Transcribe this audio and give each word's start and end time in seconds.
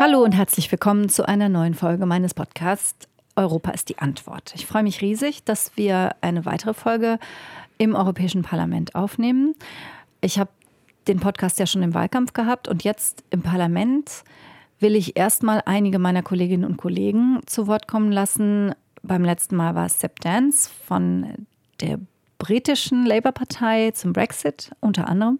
Hallo 0.00 0.24
und 0.24 0.32
herzlich 0.32 0.70
willkommen 0.72 1.08
zu 1.08 1.26
einer 1.28 1.48
neuen 1.48 1.74
Folge 1.74 2.04
meines 2.04 2.34
Podcasts 2.34 3.06
Europa 3.36 3.70
ist 3.70 3.88
die 3.88 3.98
Antwort. 3.98 4.52
Ich 4.56 4.66
freue 4.66 4.82
mich 4.82 5.00
riesig, 5.00 5.44
dass 5.44 5.76
wir 5.76 6.16
eine 6.20 6.44
weitere 6.44 6.74
Folge 6.74 7.20
im 7.78 7.94
Europäischen 7.94 8.42
Parlament 8.42 8.96
aufnehmen. 8.96 9.54
Ich 10.20 10.38
habe 10.40 10.50
den 11.06 11.20
Podcast 11.20 11.60
ja 11.60 11.66
schon 11.66 11.84
im 11.84 11.94
Wahlkampf 11.94 12.32
gehabt 12.32 12.66
und 12.66 12.82
jetzt 12.82 13.22
im 13.30 13.42
Parlament 13.42 14.24
will 14.80 14.96
ich 14.96 15.16
erstmal 15.16 15.62
einige 15.64 16.00
meiner 16.00 16.22
Kolleginnen 16.22 16.64
und 16.64 16.76
Kollegen 16.76 17.40
zu 17.46 17.68
Wort 17.68 17.86
kommen 17.86 18.10
lassen. 18.10 18.74
Beim 19.04 19.24
letzten 19.24 19.54
Mal 19.54 19.76
war 19.76 19.86
es 19.86 20.00
Seb 20.00 20.18
Dance 20.20 20.70
von 20.86 21.46
der 21.80 22.00
britischen 22.38 23.06
Labour-Partei 23.06 23.92
zum 23.92 24.12
Brexit 24.12 24.72
unter 24.80 25.08
anderem. 25.08 25.38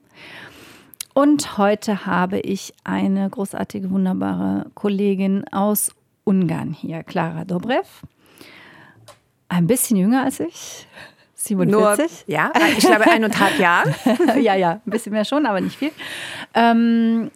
Und 1.14 1.58
heute 1.58 2.06
habe 2.06 2.40
ich 2.40 2.74
eine 2.82 3.30
großartige, 3.30 3.90
wunderbare 3.90 4.66
Kollegin 4.74 5.44
aus 5.52 5.92
Ungarn 6.24 6.72
hier, 6.72 7.04
Clara 7.04 7.44
Dobrev. 7.44 7.88
Ein 9.48 9.68
bisschen 9.68 9.96
jünger 9.96 10.24
als 10.24 10.40
ich. 10.40 10.88
47? 11.36 12.26
Nur, 12.26 12.36
ja, 12.36 12.52
ich 12.76 12.84
glaube 12.84 13.08
eineinhalb 13.08 13.58
Jahre. 13.60 13.94
ja, 14.40 14.56
ja, 14.56 14.80
ein 14.84 14.90
bisschen 14.90 15.12
mehr 15.12 15.24
schon, 15.24 15.46
aber 15.46 15.60
nicht 15.60 15.76
viel. 15.76 15.92
Ähm, 16.52 17.30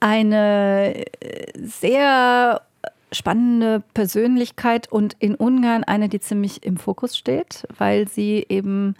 eine 0.00 1.04
sehr 1.54 2.62
spannende 3.12 3.84
Persönlichkeit 3.94 4.90
und 4.90 5.14
in 5.20 5.36
Ungarn 5.36 5.84
eine, 5.84 6.08
die 6.08 6.18
ziemlich 6.18 6.64
im 6.64 6.78
Fokus 6.78 7.16
steht, 7.16 7.64
weil 7.76 8.08
sie 8.08 8.44
eben 8.48 8.96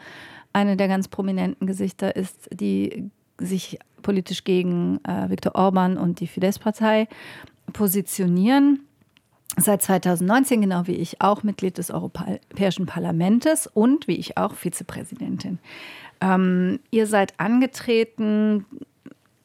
eine 0.53 0.77
der 0.77 0.87
ganz 0.87 1.09
prominenten 1.09 1.67
Gesichter 1.67 2.15
ist, 2.15 2.49
die 2.53 3.11
sich 3.41 3.79
politisch 4.03 4.45
gegen 4.45 5.01
äh, 5.05 5.29
Viktor 5.29 5.55
Orban 5.55 5.97
und 5.97 6.21
die 6.21 6.27
Fidesz-Partei 6.27 7.09
positionieren. 7.73 8.81
Seit 9.57 9.83
2019, 9.83 10.61
genau 10.61 10.87
wie 10.87 10.95
ich, 10.95 11.21
auch 11.21 11.43
Mitglied 11.43 11.77
des 11.79 11.91
Europäischen 11.91 12.87
Parlaments 12.87 13.67
und 13.67 14.07
wie 14.07 14.17
ich 14.17 14.37
auch 14.37 14.55
Vizepräsidentin. 14.55 15.59
Ähm, 16.21 16.81
ihr 16.91 17.07
seid 17.07 17.39
angetreten 17.39 18.65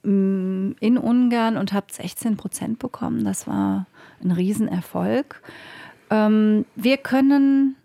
mm, 0.04 0.72
in 0.78 0.98
Ungarn 0.98 1.56
und 1.56 1.72
habt 1.72 1.92
16 1.92 2.36
Prozent 2.36 2.78
bekommen. 2.78 3.24
Das 3.24 3.46
war 3.46 3.86
ein 4.22 4.30
Riesenerfolg. 4.30 5.42
Ähm, 6.10 6.66
wir 6.76 6.98
können 6.98 7.76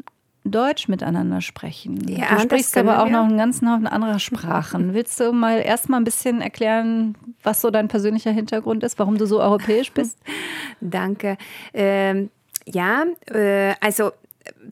Deutsch 0.44 0.88
miteinander 0.88 1.42
sprechen. 1.42 2.08
Ja, 2.08 2.36
du 2.36 2.42
sprichst 2.42 2.76
aber 2.78 3.04
auch 3.04 3.10
noch 3.10 3.26
einen 3.26 3.38
ganzen 3.38 3.72
Haufen 3.72 3.86
anderer 3.86 4.20
Sprachen. 4.20 4.94
Willst 4.94 5.20
du 5.20 5.32
mal 5.32 5.60
erstmal 5.60 6.00
ein 6.02 6.04
bisschen 6.04 6.42
erklären, 6.42 7.16
was 7.44 7.62
so 7.62 7.70
dein 7.70 7.88
persönlicher 7.88 8.32
Hintergrund 8.32 8.84
ist, 8.84 8.98
warum 8.98 9.18
du 9.18 9.26
so 9.26 9.40
europäisch 9.40 9.92
bist? 9.92 10.18
Danke. 10.82 11.38
Ähm, 11.74 12.32
ja, 12.66 13.06
äh, 13.32 13.76
also 13.82 14.12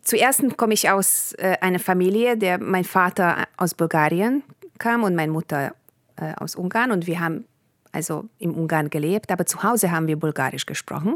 zuerst 0.02 0.58
komme 0.58 0.74
ich 0.74 0.90
aus 0.90 1.34
äh, 1.34 1.58
einer 1.62 1.80
Familie, 1.80 2.36
der 2.36 2.60
mein 2.60 2.84
Vater 2.84 3.48
aus 3.58 3.76
Bulgarien 3.76 4.44
kam 4.80 5.04
und 5.04 5.16
meine 5.16 5.32
Mutter 5.32 5.74
äh, 6.16 6.34
aus 6.38 6.56
Ungarn 6.56 6.92
und 6.92 7.06
wir 7.06 7.20
haben 7.20 7.46
also 7.92 8.26
im 8.38 8.54
Ungarn 8.56 8.90
gelebt, 8.90 9.32
aber 9.32 9.46
zu 9.46 9.64
Hause 9.64 9.92
haben 9.92 10.08
wir 10.08 10.18
Bulgarisch 10.18 10.66
gesprochen. 10.66 11.16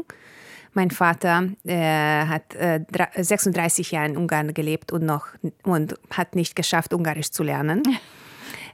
Mein 0.74 0.90
Vater 0.90 1.48
äh, 1.64 2.26
hat 2.26 2.54
äh, 2.56 2.80
36 3.16 3.92
Jahre 3.92 4.08
in 4.08 4.16
Ungarn 4.16 4.52
gelebt 4.52 4.92
und, 4.92 5.04
noch, 5.04 5.28
und 5.62 5.94
hat 6.10 6.34
nicht 6.34 6.56
geschafft, 6.56 6.92
Ungarisch 6.92 7.30
zu 7.30 7.42
lernen. 7.42 7.82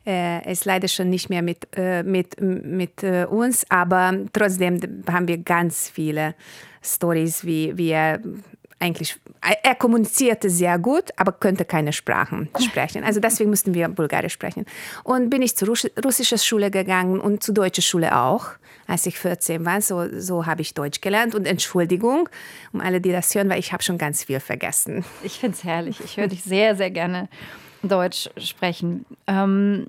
Er 0.03 0.47
ist 0.47 0.65
leider 0.65 0.89
schon 0.89 1.11
nicht 1.11 1.29
mehr 1.29 1.43
mit, 1.43 1.69
äh, 1.77 2.03
mit, 2.03 2.41
mit 2.41 3.03
äh, 3.03 3.27
uns, 3.27 3.67
aber 3.69 4.15
trotzdem 4.33 4.81
haben 5.07 5.29
wir 5.29 5.37
ganz 5.37 5.91
viele 5.91 6.35
Stories, 6.83 7.45
wie, 7.45 7.77
wie 7.77 7.91
er 7.91 8.19
eigentlich, 8.81 9.17
er 9.41 9.75
kommunizierte 9.75 10.49
sehr 10.49 10.79
gut, 10.79 11.11
aber 11.17 11.33
könnte 11.33 11.65
keine 11.65 11.93
Sprachen 11.93 12.49
sprechen. 12.59 13.05
Also 13.05 13.21
deswegen 13.21 13.51
mussten 13.51 13.75
wir 13.75 13.89
Bulgarisch 13.89 14.33
sprechen. 14.33 14.65
Und 15.05 15.29
bin 15.29 15.43
ich 15.43 15.55
zur 15.55 15.69
russischen 15.69 16.39
Schule 16.39 16.71
gegangen 16.71 17.21
und 17.21 17.43
zur 17.43 17.55
deutschen 17.55 17.83
Schule 17.83 18.17
auch, 18.17 18.47
als 18.87 19.05
ich 19.05 19.19
14 19.19 19.65
war. 19.67 19.83
So, 19.83 20.07
so 20.19 20.47
habe 20.47 20.63
ich 20.63 20.73
Deutsch 20.73 21.03
gelernt. 21.03 21.35
Und 21.35 21.47
Entschuldigung, 21.47 22.29
um 22.73 22.81
alle, 22.81 23.03
die 23.03 23.13
das 23.13 23.35
hören, 23.35 23.51
weil 23.51 23.59
ich 23.59 23.73
habe 23.73 23.83
schon 23.83 23.99
ganz 23.99 24.25
viel 24.25 24.41
vergessen. 24.41 25.05
Ich 25.23 25.39
finde 25.39 25.57
es 25.57 25.65
herrlich. 25.65 26.01
Ich 26.03 26.17
höre 26.17 26.29
dich 26.29 26.43
sehr, 26.43 26.75
sehr 26.75 26.91
gerne 26.91 27.29
Deutsch 27.83 28.31
sprechen. 28.39 29.05
Ähm, 29.27 29.87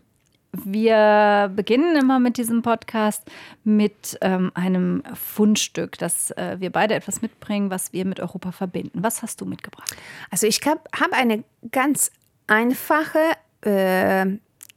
wir 0.53 1.51
beginnen 1.55 1.95
immer 1.95 2.19
mit 2.19 2.37
diesem 2.37 2.61
Podcast 2.61 3.23
mit 3.63 4.17
ähm, 4.21 4.51
einem 4.53 5.03
Fundstück, 5.13 5.97
dass 5.97 6.31
äh, 6.31 6.57
wir 6.59 6.71
beide 6.71 6.93
etwas 6.93 7.21
mitbringen, 7.21 7.69
was 7.69 7.93
wir 7.93 8.05
mit 8.05 8.19
Europa 8.19 8.51
verbinden. 8.51 9.01
Was 9.01 9.21
hast 9.21 9.39
du 9.39 9.45
mitgebracht? 9.45 9.95
Also 10.29 10.47
ich 10.47 10.59
habe 10.65 10.81
hab 10.99 11.13
eine 11.13 11.43
ganz 11.71 12.11
einfache 12.47 13.19
äh, 13.61 14.25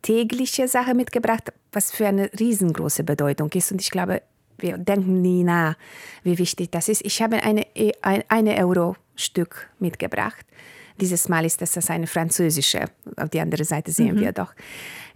tägliche 0.03 0.69
Sache 0.69 0.95
mitgebracht, 0.95 1.53
was 1.73 1.91
für 1.91 2.07
eine 2.07 2.31
riesengroße 2.39 3.03
Bedeutung 3.03 3.51
ist. 3.53 3.73
Und 3.73 3.81
ich 3.81 3.91
glaube, 3.91 4.23
wir 4.59 4.79
denken 4.79 5.23
nie 5.23 5.43
nach, 5.43 5.77
wie 6.23 6.39
wichtig 6.39 6.71
das 6.71 6.89
ist. 6.89 7.05
Ich 7.05 7.21
habe 7.21 7.43
eine, 7.43 7.67
ein 8.03 8.23
eine 8.29 8.57
Euro-Stück 8.59 9.69
mitgebracht. 9.81 10.47
Dieses 11.01 11.29
Mal 11.29 11.45
ist 11.45 11.61
das 11.61 11.91
eine 11.91 12.07
französische. 12.07 12.85
Auf 13.17 13.31
die 13.31 13.41
andere 13.41 13.65
Seite 13.65 13.91
sehen 13.91 14.17
mhm. 14.17 14.21
wir 14.21 14.33
doch. 14.33 14.55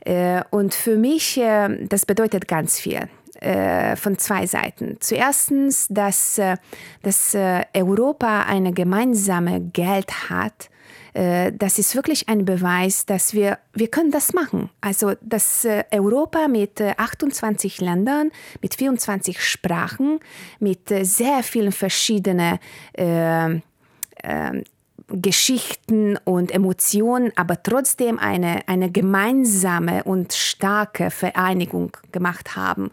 Äh, 0.05 0.43
und 0.51 0.75
für 0.75 0.97
mich, 0.97 1.39
äh, 1.39 1.87
das 1.87 2.07
bedeutet 2.07 2.49
ganz 2.49 2.79
viel 2.79 3.09
äh, 3.41 3.97
von 3.97 4.19
zwei 4.19 4.47
Seiten. 4.47 4.97
Zuerst, 5.01 5.53
dass, 5.91 6.41
dass 7.03 7.37
Europa 7.75 8.43
eine 8.43 8.73
gemeinsame 8.73 9.61
Geld 9.61 10.31
hat, 10.31 10.71
das 11.15 11.79
ist 11.81 11.97
wirklich 11.97 12.29
ein 12.29 12.45
Beweis, 12.45 13.05
dass 13.05 13.33
wir, 13.35 13.59
wir 13.73 13.89
können 13.89 14.13
das 14.13 14.35
machen. 14.35 14.71
Also, 14.81 15.15
dass 15.21 15.67
Europa 15.91 16.47
mit 16.47 16.81
28 16.81 17.81
Ländern, 17.81 18.31
mit 18.63 18.77
24 18.77 19.43
Sprachen, 19.43 20.21
mit 20.61 20.91
sehr 21.03 21.43
vielen 21.43 21.73
verschiedenen 21.73 22.61
äh, 22.93 23.61
Geschichten 25.09 26.19
und 26.25 26.51
Emotionen, 26.51 27.33
aber 27.35 27.63
trotzdem 27.63 28.19
eine, 28.19 28.61
eine 28.69 28.91
gemeinsame 28.91 30.05
und 30.05 30.35
starke 30.35 31.11
Vereinigung 31.11 31.97
gemacht 32.13 32.57
haben. 32.57 32.91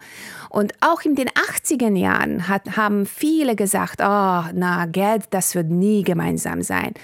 Und 0.48 0.72
auch 0.80 1.02
in 1.02 1.14
den 1.14 1.28
80er 1.28 1.94
Jahren 1.94 2.48
hat, 2.48 2.76
haben 2.76 3.04
viele 3.04 3.54
gesagt, 3.54 4.00
oh, 4.00 4.44
na, 4.54 4.86
Geld, 4.86 5.24
das 5.30 5.54
wird 5.54 5.70
nie 5.70 6.02
gemeinsam 6.02 6.62
sein. 6.62 6.94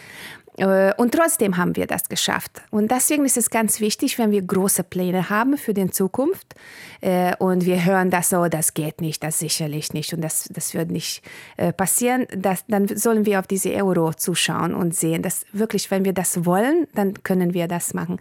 Äh, 0.59 0.93
und 0.97 1.15
trotzdem 1.15 1.57
haben 1.57 1.77
wir 1.77 1.87
das 1.87 2.09
geschafft. 2.09 2.63
Und 2.71 2.91
deswegen 2.91 3.25
ist 3.25 3.37
es 3.37 3.51
ganz 3.51 3.81
wichtig, 3.81 4.19
wenn 4.19 4.31
wir 4.31 4.43
große 4.43 4.85
Pläne 4.85 5.31
haben 5.31 5.57
für 5.57 5.73
die 5.73 5.91
Zukunft 5.91 6.55
äh, 7.01 7.35
und 7.39 7.65
wir 7.65 7.85
hören 7.85 8.11
das 8.11 8.29
so, 8.29 8.47
das 8.49 8.75
geht 8.75 9.01
nicht, 9.01 9.23
das 9.23 9.39
sicherlich 9.39 9.95
nicht 9.95 10.13
und 10.13 10.21
das, 10.21 10.49
das 10.53 10.75
wird 10.75 10.91
nicht 10.91 11.23
äh, 11.57 11.73
passieren, 11.73 12.27
das, 12.37 12.65
dann 12.69 12.89
sollen 12.89 13.25
wir 13.25 13.39
auf 13.39 13.47
diese 13.47 13.73
Euro 13.73 14.13
zuschauen 14.13 14.75
und 14.75 14.95
sehen, 14.95 15.23
dass 15.23 15.47
wirklich, 15.53 15.91
wenn 15.91 16.05
wir 16.05 16.13
das 16.13 16.45
wollen, 16.45 16.87
dann 16.95 17.23
können 17.23 17.55
wir 17.55 17.67
das 17.67 17.95
machen. 17.95 18.21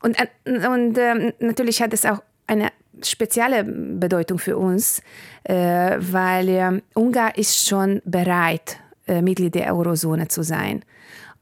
Und, 0.00 0.16
und 0.44 0.98
ähm, 0.98 1.32
natürlich 1.38 1.80
hat 1.80 1.94
es 1.94 2.04
auch 2.04 2.22
eine 2.48 2.70
spezielle 3.04 3.62
Bedeutung 3.62 4.38
für 4.38 4.56
uns, 4.58 5.00
weil 5.44 6.82
Ungarn 6.94 7.32
ist 7.36 7.68
schon 7.68 8.02
bereit, 8.04 8.78
Mitglied 9.06 9.54
der 9.54 9.74
Eurozone 9.74 10.28
zu 10.28 10.42
sein. 10.42 10.84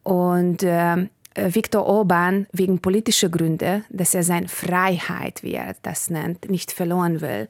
Und 0.02 0.62
äh, 0.62 1.06
Viktor 1.34 1.86
Orban 1.86 2.46
wegen 2.52 2.80
politischer 2.80 3.28
Gründe, 3.28 3.84
dass 3.90 4.14
er 4.14 4.22
seine 4.22 4.48
Freiheit, 4.48 5.42
wie 5.42 5.54
er 5.54 5.76
das 5.82 6.10
nennt, 6.10 6.50
nicht 6.50 6.72
verloren 6.72 7.20
will, 7.20 7.48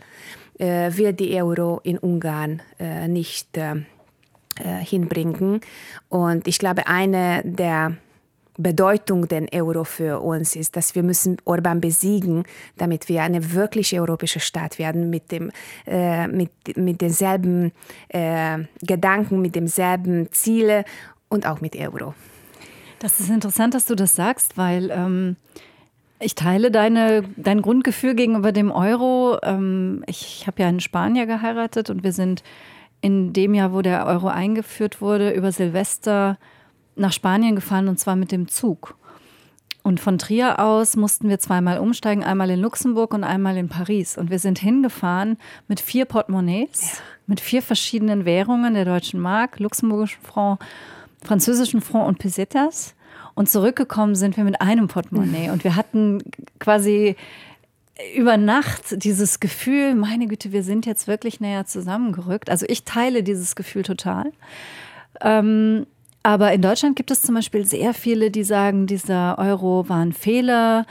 äh, 0.58 0.90
wird 0.96 1.20
die 1.20 1.34
Euro 1.42 1.80
in 1.82 1.98
Ungarn 1.98 2.62
äh, 2.78 3.08
nicht 3.08 3.56
äh, 3.56 3.76
äh, 4.58 4.84
hinbringen. 4.84 5.60
Und 6.08 6.46
ich 6.46 6.58
glaube, 6.58 6.86
eine 6.86 7.42
der 7.44 7.96
Bedeutung 8.58 9.26
den 9.26 9.48
Euro 9.54 9.84
für 9.84 10.20
uns 10.20 10.54
ist, 10.54 10.76
dass 10.76 10.94
wir 10.94 11.02
müssen 11.02 11.38
Orban 11.46 11.80
besiegen, 11.80 12.44
damit 12.76 13.08
wir 13.08 13.22
eine 13.22 13.54
wirklich 13.54 13.98
europäische 13.98 14.40
Staat 14.40 14.78
werden 14.78 15.08
mit 15.08 15.32
dem 15.32 15.50
äh, 15.86 16.26
mit 16.28 16.50
mit 16.76 17.00
denselben 17.00 17.72
äh, 18.08 18.58
Gedanken, 18.82 19.40
mit 19.40 19.54
demselben 19.54 20.30
Ziele 20.32 20.84
und 21.30 21.46
auch 21.46 21.62
mit 21.62 21.74
Euro. 21.76 22.14
Das 23.00 23.18
ist 23.18 23.30
interessant, 23.30 23.74
dass 23.74 23.86
du 23.86 23.94
das 23.94 24.14
sagst, 24.14 24.58
weil 24.58 24.90
ähm, 24.90 25.36
ich 26.20 26.34
teile 26.34 26.70
deine, 26.70 27.24
dein 27.36 27.62
Grundgefühl 27.62 28.14
gegenüber 28.14 28.52
dem 28.52 28.70
Euro. 28.70 29.38
Ähm, 29.42 30.04
ich 30.06 30.46
habe 30.46 30.62
ja 30.62 30.68
in 30.68 30.80
Spanier 30.80 31.24
geheiratet 31.24 31.88
und 31.88 32.04
wir 32.04 32.12
sind 32.12 32.42
in 33.00 33.32
dem 33.32 33.54
Jahr, 33.54 33.72
wo 33.72 33.80
der 33.80 34.04
Euro 34.04 34.28
eingeführt 34.28 35.00
wurde, 35.00 35.30
über 35.30 35.50
Silvester 35.50 36.38
nach 36.94 37.12
Spanien 37.12 37.56
gefahren 37.56 37.88
und 37.88 37.98
zwar 37.98 38.16
mit 38.16 38.32
dem 38.32 38.48
Zug. 38.48 38.96
Und 39.82 39.98
von 39.98 40.18
Trier 40.18 40.60
aus 40.60 40.94
mussten 40.94 41.30
wir 41.30 41.38
zweimal 41.38 41.78
umsteigen, 41.78 42.22
einmal 42.22 42.50
in 42.50 42.60
Luxemburg 42.60 43.14
und 43.14 43.24
einmal 43.24 43.56
in 43.56 43.70
Paris. 43.70 44.18
Und 44.18 44.28
wir 44.28 44.38
sind 44.38 44.58
hingefahren 44.58 45.38
mit 45.68 45.80
vier 45.80 46.04
Portemonnaies, 46.04 46.92
ja. 46.92 46.98
mit 47.26 47.40
vier 47.40 47.62
verschiedenen 47.62 48.26
Währungen, 48.26 48.74
der 48.74 48.84
deutschen 48.84 49.20
Mark, 49.20 49.58
luxemburgischen 49.58 50.20
Franc, 50.20 50.60
französischen 51.22 51.80
Franc 51.80 52.06
und 52.08 52.18
Pesetas. 52.18 52.94
Und 53.34 53.48
zurückgekommen 53.48 54.14
sind 54.14 54.36
wir 54.36 54.44
mit 54.44 54.60
einem 54.60 54.88
Portemonnaie. 54.88 55.50
Und 55.50 55.64
wir 55.64 55.76
hatten 55.76 56.22
quasi 56.58 57.16
über 58.16 58.36
Nacht 58.36 59.04
dieses 59.04 59.40
Gefühl, 59.40 59.94
meine 59.94 60.26
Güte, 60.26 60.52
wir 60.52 60.62
sind 60.62 60.86
jetzt 60.86 61.06
wirklich 61.06 61.40
näher 61.40 61.66
zusammengerückt. 61.66 62.50
Also 62.50 62.66
ich 62.68 62.84
teile 62.84 63.22
dieses 63.22 63.56
Gefühl 63.56 63.82
total. 63.82 64.32
Ähm, 65.20 65.86
aber 66.22 66.52
in 66.52 66.62
Deutschland 66.62 66.96
gibt 66.96 67.10
es 67.10 67.22
zum 67.22 67.34
Beispiel 67.34 67.64
sehr 67.64 67.94
viele, 67.94 68.30
die 68.30 68.44
sagen, 68.44 68.86
dieser 68.86 69.38
Euro 69.38 69.88
war 69.88 70.00
ein 70.00 70.12
Fehler, 70.12 70.86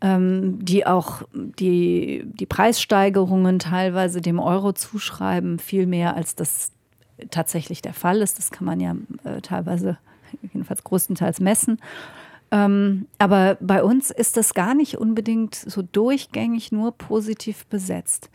ähm, 0.00 0.64
die 0.64 0.86
auch 0.86 1.22
die, 1.32 2.22
die 2.24 2.46
Preissteigerungen 2.46 3.58
teilweise 3.58 4.20
dem 4.20 4.38
Euro 4.38 4.72
zuschreiben, 4.72 5.58
viel 5.58 5.86
mehr 5.86 6.16
als 6.16 6.36
das 6.36 6.72
tatsächlich 7.30 7.82
der 7.82 7.94
Fall 7.94 8.20
ist. 8.20 8.38
Das 8.38 8.50
kann 8.50 8.64
man 8.64 8.80
ja 8.80 8.96
äh, 9.24 9.40
teilweise, 9.40 9.98
jedenfalls 10.42 10.84
größtenteils 10.84 11.40
messen. 11.40 11.80
Ähm, 12.50 13.06
aber 13.18 13.58
bei 13.60 13.82
uns 13.82 14.10
ist 14.10 14.36
das 14.36 14.54
gar 14.54 14.74
nicht 14.74 14.96
unbedingt 14.96 15.54
so 15.54 15.82
durchgängig 15.82 16.72
nur 16.72 16.92
positiv 16.96 17.66
besetzt. 17.66 18.30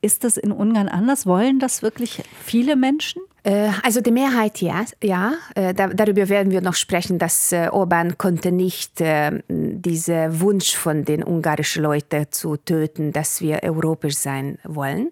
Ist 0.00 0.24
das 0.24 0.36
in 0.36 0.52
Ungarn 0.52 0.88
anders? 0.88 1.26
Wollen 1.26 1.58
das 1.58 1.82
wirklich 1.82 2.22
viele 2.44 2.76
Menschen? 2.76 3.22
Äh, 3.46 3.70
also 3.84 4.00
die 4.00 4.10
Mehrheit 4.10 4.60
ja, 4.60 4.84
ja. 5.02 5.34
Äh, 5.54 5.72
darüber 5.72 6.28
werden 6.28 6.50
wir 6.50 6.60
noch 6.60 6.74
sprechen, 6.74 7.18
dass 7.18 7.52
äh, 7.52 7.68
Orban 7.70 8.18
konnte 8.18 8.50
nicht 8.50 9.00
diesen 9.48 10.40
Wunsch 10.40 10.74
von 10.74 11.04
den 11.04 11.22
ungarischen 11.22 11.84
Leuten 11.84 12.26
zu 12.30 12.56
töten, 12.56 13.12
dass 13.12 13.40
wir 13.40 13.62
europäisch 13.62 14.16
sein 14.16 14.58
wollen. 14.64 15.10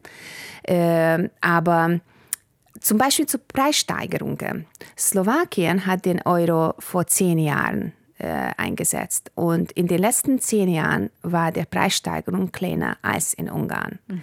Aber 1.40 2.00
zum 2.84 2.98
Beispiel 2.98 3.26
zu 3.26 3.38
Preissteigerungen. 3.38 4.66
Slowakien 4.96 5.86
hat 5.86 6.04
den 6.04 6.22
Euro 6.22 6.74
vor 6.78 7.06
zehn 7.06 7.38
Jahren 7.38 7.92
eingesetzt 8.56 9.32
und 9.34 9.72
in 9.72 9.88
den 9.88 9.98
letzten 9.98 10.38
zehn 10.38 10.68
Jahren 10.68 11.10
war 11.22 11.50
die 11.50 11.64
Preissteigerung 11.64 12.52
kleiner 12.52 12.96
als 13.02 13.34
in 13.34 13.50
Ungarn. 13.50 13.98
Mhm. 14.06 14.20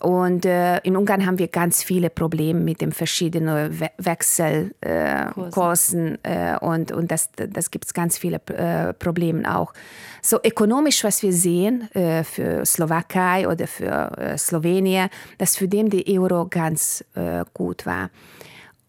Und 0.00 0.44
äh, 0.46 0.78
in 0.78 0.96
Ungarn 0.96 1.26
haben 1.26 1.38
wir 1.38 1.48
ganz 1.48 1.82
viele 1.82 2.08
Probleme 2.08 2.60
mit 2.60 2.80
den 2.80 2.92
verschiedenen 2.92 3.80
We 3.80 3.90
Wechselkursen 3.98 6.24
äh, 6.24 6.54
äh, 6.54 6.58
und, 6.58 6.92
und 6.92 7.10
das, 7.10 7.30
das 7.34 7.72
gibt 7.72 7.86
es 7.86 7.94
ganz 7.94 8.16
viele 8.16 8.40
äh, 8.46 8.92
Probleme 8.92 9.56
auch. 9.56 9.74
So 10.22 10.38
ökonomisch, 10.44 11.02
was 11.02 11.20
wir 11.22 11.32
sehen 11.32 11.90
äh, 11.94 12.22
für 12.22 12.64
Slowakei 12.64 13.48
oder 13.48 13.66
für 13.66 14.16
äh, 14.18 14.38
Slowenien, 14.38 15.08
dass 15.38 15.56
für 15.56 15.66
den 15.66 15.90
die 15.90 16.16
Euro 16.18 16.46
ganz 16.46 17.04
gut 17.52 17.84
war. 17.86 18.10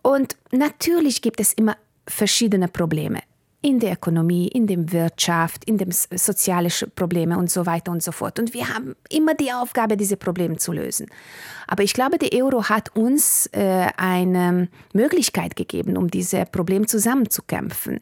Und 0.02 0.36
natürlich 0.52 1.22
gibt 1.22 1.40
es 1.40 1.54
immer 1.54 1.78
verschiedene 2.08 2.68
Probleme 2.68 3.20
in 3.62 3.80
der 3.80 3.94
Ökonomie, 3.94 4.48
in 4.48 4.68
der 4.68 4.92
Wirtschaft, 4.94 5.66
in 5.66 5.78
den 5.78 5.92
sozialen 5.92 6.72
Problemen 6.96 7.38
und 7.38 7.52
so 7.52 7.66
weiter 7.66 7.92
und 7.92 8.02
so 8.02 8.14
fort. 8.14 8.40
Und 8.40 8.54
wir 8.54 8.74
haben 8.74 8.96
immer 9.10 9.34
die 9.34 9.52
Aufgabe, 9.52 9.98
diese 9.98 10.16
Probleme 10.16 10.58
zu 10.58 10.72
lösen. 10.72 11.08
Aber 11.68 11.84
ich 11.84 11.94
glaube, 11.94 12.18
der 12.18 12.32
Euro 12.42 12.70
hat 12.70 12.96
uns 12.96 13.48
äh, 13.48 13.88
eine 13.98 14.70
Möglichkeit 14.94 15.58
gegeben, 15.58 15.98
um 15.98 16.10
diese 16.10 16.46
Probleme 16.46 16.86
zusammenzukämpfen. 16.86 18.00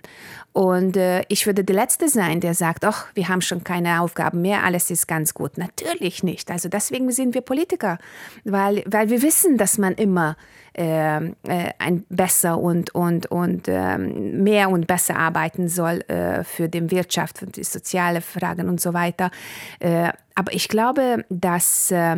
Und 0.53 0.95
äh, 0.95 1.23
ich 1.27 1.47
würde 1.47 1.63
der 1.63 1.75
Letzte 1.75 2.07
sein, 2.07 2.39
der 2.39 2.53
sagt, 2.53 2.85
ach, 2.85 3.07
wir 3.15 3.27
haben 3.27 3.41
schon 3.41 3.63
keine 3.63 4.01
Aufgaben 4.01 4.41
mehr, 4.41 4.63
alles 4.63 4.91
ist 4.91 5.07
ganz 5.07 5.33
gut. 5.33 5.57
Natürlich 5.57 6.21
nicht. 6.21 6.51
Also 6.51 6.69
deswegen 6.69 7.11
sind 7.11 7.33
wir 7.33 7.41
Politiker, 7.41 7.97
weil, 8.43 8.83
weil 8.85 9.09
wir 9.09 9.23
wissen, 9.23 9.57
dass 9.57 9.79
man 9.79 9.95
immer 9.95 10.37
äh, 10.77 11.17
äh, 11.17 11.31
ein 11.79 12.05
besser 12.09 12.59
und, 12.59 12.93
und, 12.93 13.25
und 13.31 13.67
äh, 13.67 13.97
mehr 13.97 14.69
und 14.69 14.85
besser 14.85 15.15
arbeiten 15.15 15.69
soll 15.69 16.01
äh, 16.07 16.43
für 16.43 16.69
die 16.69 16.91
Wirtschaft, 16.91 17.39
für 17.39 17.47
die 17.47 17.63
soziale 17.63 18.21
Fragen 18.21 18.69
und 18.69 18.79
so 18.79 18.93
weiter. 18.93 19.31
Äh, 19.79 20.11
aber 20.35 20.53
ich 20.53 20.67
glaube, 20.67 21.25
dass, 21.29 21.89
äh, 21.89 22.17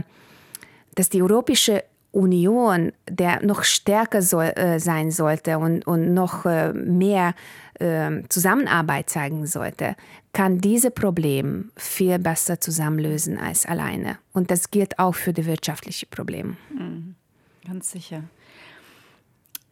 dass 0.96 1.08
die 1.08 1.22
Europäische 1.22 1.86
Union, 2.12 2.92
der 3.10 3.42
noch 3.46 3.64
stärker 3.64 4.22
soll, 4.22 4.52
sein 4.78 5.12
sollte 5.12 5.60
und, 5.60 5.86
und 5.86 6.12
noch 6.16 6.44
mehr 6.74 7.36
Zusammenarbeit 8.30 9.12
zeigen 9.12 9.46
sollte, 9.46 9.96
kann 10.34 10.58
diese 10.58 10.90
Probleme 10.90 11.66
viel 11.78 12.18
besser 12.18 12.60
zusammenlösen 12.60 13.38
als 13.38 13.68
alleine. 13.68 14.18
Und 14.34 14.50
das 14.50 14.72
gilt 14.72 14.98
auch 14.98 15.14
für 15.14 15.34
die 15.34 15.46
wirtschaftlichen 15.46 16.10
Probleme. 16.10 16.58
Mhm. 16.76 17.14
Ganz 17.68 17.92
sicher. 17.92 18.24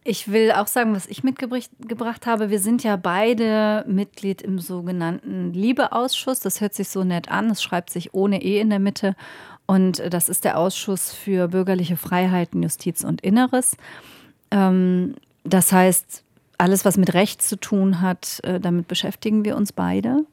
Ich 0.08 0.32
will 0.32 0.52
auch 0.52 0.68
sagen, 0.68 0.94
was 0.94 1.04
ich 1.04 1.22
mitgebracht 1.22 2.24
habe. 2.24 2.48
Wir 2.48 2.60
sind 2.60 2.82
ja 2.82 2.96
beide 2.96 3.84
Mitglied 3.86 4.40
im 4.40 4.58
sogenannten 4.58 5.52
Liebeausschuss. 5.52 6.40
Das 6.40 6.62
hört 6.62 6.72
sich 6.72 6.88
so 6.88 7.04
nett 7.04 7.30
an. 7.30 7.50
Es 7.50 7.62
schreibt 7.62 7.90
sich 7.90 8.14
ohne 8.14 8.42
E 8.42 8.58
in 8.58 8.70
der 8.70 8.78
Mitte. 8.78 9.14
Und 9.66 10.02
das 10.08 10.30
ist 10.30 10.46
der 10.46 10.56
Ausschuss 10.56 11.12
für 11.12 11.48
bürgerliche 11.48 11.98
Freiheiten, 11.98 12.62
Justiz 12.62 13.04
und 13.04 13.20
Inneres. 13.20 13.76
Ähm, 14.50 15.16
das 15.44 15.72
heißt, 15.72 16.24
alles, 16.56 16.86
was 16.86 16.96
mit 16.96 17.12
Recht 17.12 17.42
zu 17.42 17.60
tun 17.60 18.00
hat, 18.00 18.40
äh, 18.44 18.60
damit 18.60 18.88
beschäftigen 18.88 19.44
wir 19.44 19.58
uns 19.58 19.74
beide. 19.74 20.24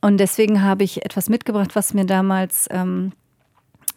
Und 0.00 0.18
deswegen 0.18 0.62
habe 0.62 0.84
ich 0.84 1.04
etwas 1.04 1.28
mitgebracht, 1.28 1.74
was 1.74 1.94
mir 1.94 2.06
damals 2.06 2.68
ähm, 2.70 3.10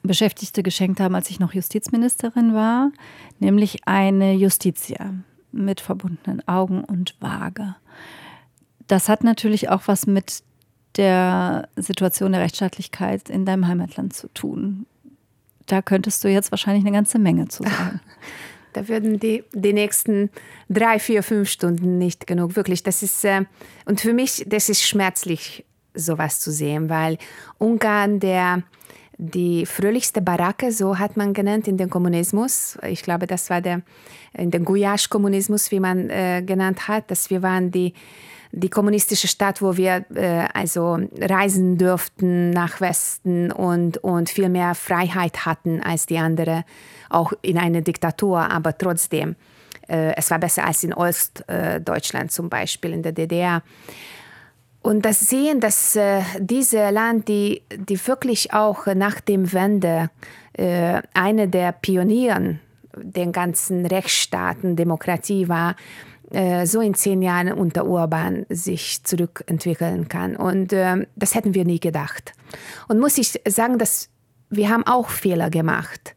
Beschäftigte 0.03 0.63
geschenkt 0.63 1.00
haben, 1.00 1.15
als 1.15 1.30
ich 1.30 1.39
noch 1.39 1.53
Justizministerin 1.53 2.53
war, 2.53 2.92
nämlich 3.39 3.88
eine 3.88 4.33
Justitia 4.33 5.13
mit 5.51 5.81
verbundenen 5.81 6.48
Augen 6.48 6.83
und 6.83 7.15
Waage. 7.19 7.75
Das 8.88 9.09
hat 9.09 9.24
natürlich 9.24 9.69
auch 9.69 9.83
was 9.86 10.07
mit 10.07 10.44
der 10.98 11.69
Situation 11.75 12.31
der 12.31 12.42
Rechtsstaatlichkeit 12.42 13.30
in 13.30 13.45
deinem 13.45 13.68
Heimatland 13.68 14.13
zu 14.13 14.27
tun. 14.33 14.86
Da 15.68 15.81
könntest 15.81 16.24
du 16.24 16.30
jetzt 16.30 16.51
wahrscheinlich 16.51 16.83
eine 16.83 16.95
ganze 16.95 17.19
Menge 17.19 17.47
zu 17.47 17.63
sagen. 17.63 18.00
Da 18.74 18.88
würden 18.88 19.19
die, 19.19 19.44
die 19.54 19.74
nächsten 19.74 20.30
drei, 20.69 21.00
vier, 21.00 21.24
fünf 21.24 21.50
Stunden 21.50 21.97
nicht 21.97 22.27
genug. 22.27 22.56
Wirklich, 22.56 22.83
das 22.83 23.04
ist, 23.04 23.24
äh, 23.25 23.44
und 23.86 24.01
für 24.01 24.13
mich, 24.13 24.45
das 24.47 24.69
ist 24.69 24.83
schmerzlich, 24.83 25.65
sowas 25.94 26.39
zu 26.39 26.51
sehen, 26.51 26.89
weil 26.89 27.18
Ungarn, 27.57 28.21
der 28.21 28.63
die 29.23 29.68
fröhlichste 29.68 30.19
Baracke, 30.19 30.71
so 30.71 30.97
hat 30.97 31.15
man 31.15 31.33
genannt 31.33 31.68
in 31.68 31.78
den 31.78 31.92
Kommunismus. 31.92 32.80
Ich 32.87 33.04
glaube, 33.04 33.28
das 33.28 33.51
war 33.51 33.61
der, 33.61 33.83
in 34.33 34.49
den 34.49 34.66
Gouache-Kommunismus, 34.66 35.69
wie 35.69 35.80
man 35.80 36.09
äh, 36.09 36.42
genannt 36.44 36.87
hat, 36.87 37.11
dass 37.11 37.30
wir 37.30 37.44
waren 37.44 37.69
die, 37.69 37.94
die 38.51 38.69
kommunistische 38.69 39.28
Stadt, 39.28 39.61
wo 39.61 39.78
wir 39.78 40.06
äh, 40.16 40.47
also 40.56 40.97
reisen 41.19 41.78
durften 41.78 42.49
nach 42.49 42.81
Westen 42.81 43.51
und, 43.51 43.99
und 43.99 44.31
viel 44.31 44.49
mehr 44.49 44.73
Freiheit 44.73 45.45
hatten 45.45 45.83
als 45.83 46.07
die 46.07 46.18
anderen, 46.18 46.63
auch 47.11 47.31
in 47.44 47.59
einer 47.59 47.81
Diktatur, 47.81 48.40
aber 48.40 48.75
trotzdem. 48.75 49.35
Äh, 49.87 50.16
es 50.16 50.31
war 50.31 50.40
besser 50.40 50.66
als 50.66 50.83
in 50.83 50.95
Ostdeutschland 50.95 52.31
zum 52.31 52.49
Beispiel, 52.49 52.92
in 52.92 53.04
der 53.04 53.11
DDR. 53.11 53.61
Und 54.81 55.06
das 55.06 55.19
sehen, 55.19 55.59
dass 55.59 55.95
äh, 55.95 56.21
diese 56.40 56.90
Land, 56.90 57.28
die, 57.28 57.61
die 57.76 58.07
wirklich 58.07 58.54
auch 58.54 58.88
nach 58.88 59.21
dem 59.21 59.54
Wende 59.54 60.09
äh, 60.54 61.02
eine 61.14 61.47
der 61.47 61.71
Pionieren 61.71 62.59
den 62.95 63.31
ganzen 63.31 63.85
Rechtsstaaten, 63.85 64.76
Demokratie 64.76 65.47
war, 65.47 65.76
äh, 66.31 66.66
so 66.66 66.81
in 66.81 66.94
zehn 66.94 67.21
Jahren 67.21 67.54
unter 67.54 67.85
Urban 67.85 68.45
sich 68.50 69.04
zurückentwickeln 69.04 70.07
kann. 70.07 70.35
Und 70.35 70.73
äh, 70.73 71.06
das 71.16 71.35
hätten 71.35 71.54
wir 71.54 71.66
nie 71.66 71.80
gedacht. 71.80 72.33
Und 72.88 73.00
muss 73.00 73.18
ich 73.18 73.40
sagen, 73.47 73.78
dass 73.78 74.09
wir 74.50 74.69
haben 74.69 74.85
auch 74.85 75.09
Fehler 75.09 75.50
gemacht. 75.50 76.16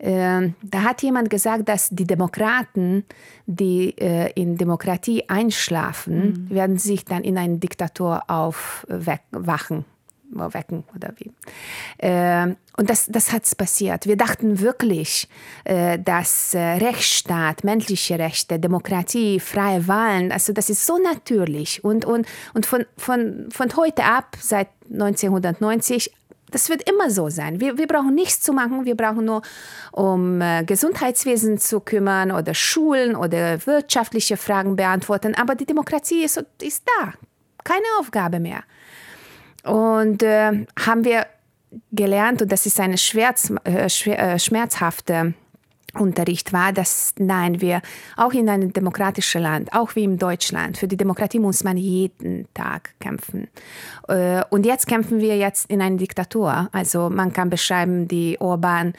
Ähm, 0.00 0.54
da 0.62 0.82
hat 0.82 1.02
jemand 1.02 1.30
gesagt, 1.30 1.68
dass 1.68 1.88
die 1.90 2.06
Demokraten, 2.06 3.04
die 3.46 3.96
äh, 3.98 4.30
in 4.34 4.56
Demokratie 4.56 5.28
einschlafen, 5.28 6.48
mhm. 6.48 6.54
werden 6.54 6.78
sich 6.78 7.04
dann 7.04 7.22
in 7.22 7.38
einen 7.38 7.60
Diktator 7.60 8.22
aufwachen 8.28 9.84
wecken 10.34 10.84
oder 10.94 11.12
wie. 11.16 11.30
Ähm, 11.98 12.56
und 12.76 12.90
das, 12.90 13.06
das 13.06 13.32
hat 13.32 13.44
passiert. 13.56 14.06
Wir 14.06 14.16
dachten 14.16 14.60
wirklich, 14.60 15.28
äh, 15.64 15.98
dass 15.98 16.54
äh, 16.54 16.58
Rechtsstaat, 16.58 17.62
menschliche 17.62 18.18
Rechte, 18.18 18.58
Demokratie, 18.58 19.38
freie 19.38 19.86
Wahlen, 19.86 20.32
also 20.32 20.52
das 20.52 20.70
ist 20.70 20.86
so 20.86 20.98
natürlich. 20.98 21.84
Und, 21.84 22.04
und, 22.04 22.26
und 22.54 22.66
von, 22.66 22.84
von, 22.96 23.48
von 23.50 23.76
heute 23.76 24.04
ab, 24.04 24.36
seit 24.40 24.68
1990, 24.90 26.10
das 26.54 26.68
wird 26.68 26.88
immer 26.88 27.10
so 27.10 27.28
sein. 27.28 27.60
Wir, 27.60 27.76
wir 27.78 27.86
brauchen 27.86 28.14
nichts 28.14 28.40
zu 28.40 28.52
machen. 28.52 28.84
Wir 28.84 28.96
brauchen 28.96 29.24
nur 29.24 29.42
um 29.92 30.40
äh, 30.40 30.64
Gesundheitswesen 30.64 31.58
zu 31.58 31.80
kümmern 31.80 32.30
oder 32.30 32.54
Schulen 32.54 33.16
oder 33.16 33.66
wirtschaftliche 33.66 34.36
Fragen 34.36 34.76
beantworten. 34.76 35.34
Aber 35.34 35.56
die 35.56 35.66
Demokratie 35.66 36.22
ist, 36.24 36.42
ist 36.62 36.84
da. 36.98 37.12
keine 37.64 37.84
Aufgabe 37.98 38.38
mehr. 38.38 38.62
Und 39.64 40.22
äh, 40.22 40.66
haben 40.78 41.04
wir 41.04 41.26
gelernt, 41.90 42.42
und 42.42 42.52
das 42.52 42.66
ist 42.66 42.78
eine 42.78 42.98
schmerz, 42.98 43.52
äh, 43.64 43.86
äh, 43.86 44.38
schmerzhafte 44.38 45.34
Unterricht 45.98 46.52
war, 46.52 46.72
dass 46.72 47.14
nein, 47.18 47.60
wir 47.60 47.82
auch 48.16 48.32
in 48.32 48.48
einem 48.48 48.72
demokratischen 48.72 49.42
Land, 49.42 49.72
auch 49.72 49.94
wie 49.96 50.04
in 50.04 50.18
Deutschland, 50.18 50.78
für 50.78 50.88
die 50.88 50.96
Demokratie 50.96 51.38
muss 51.38 51.64
man 51.64 51.76
jeden 51.76 52.46
Tag 52.54 52.94
kämpfen. 53.00 53.48
Äh, 54.08 54.42
und 54.50 54.66
jetzt 54.66 54.86
kämpfen 54.86 55.20
wir 55.20 55.36
jetzt 55.36 55.70
in 55.70 55.80
einer 55.80 55.96
Diktatur. 55.96 56.68
Also 56.72 57.10
man 57.10 57.32
kann 57.32 57.50
beschreiben, 57.50 58.08
die 58.08 58.40
Orban 58.40 58.94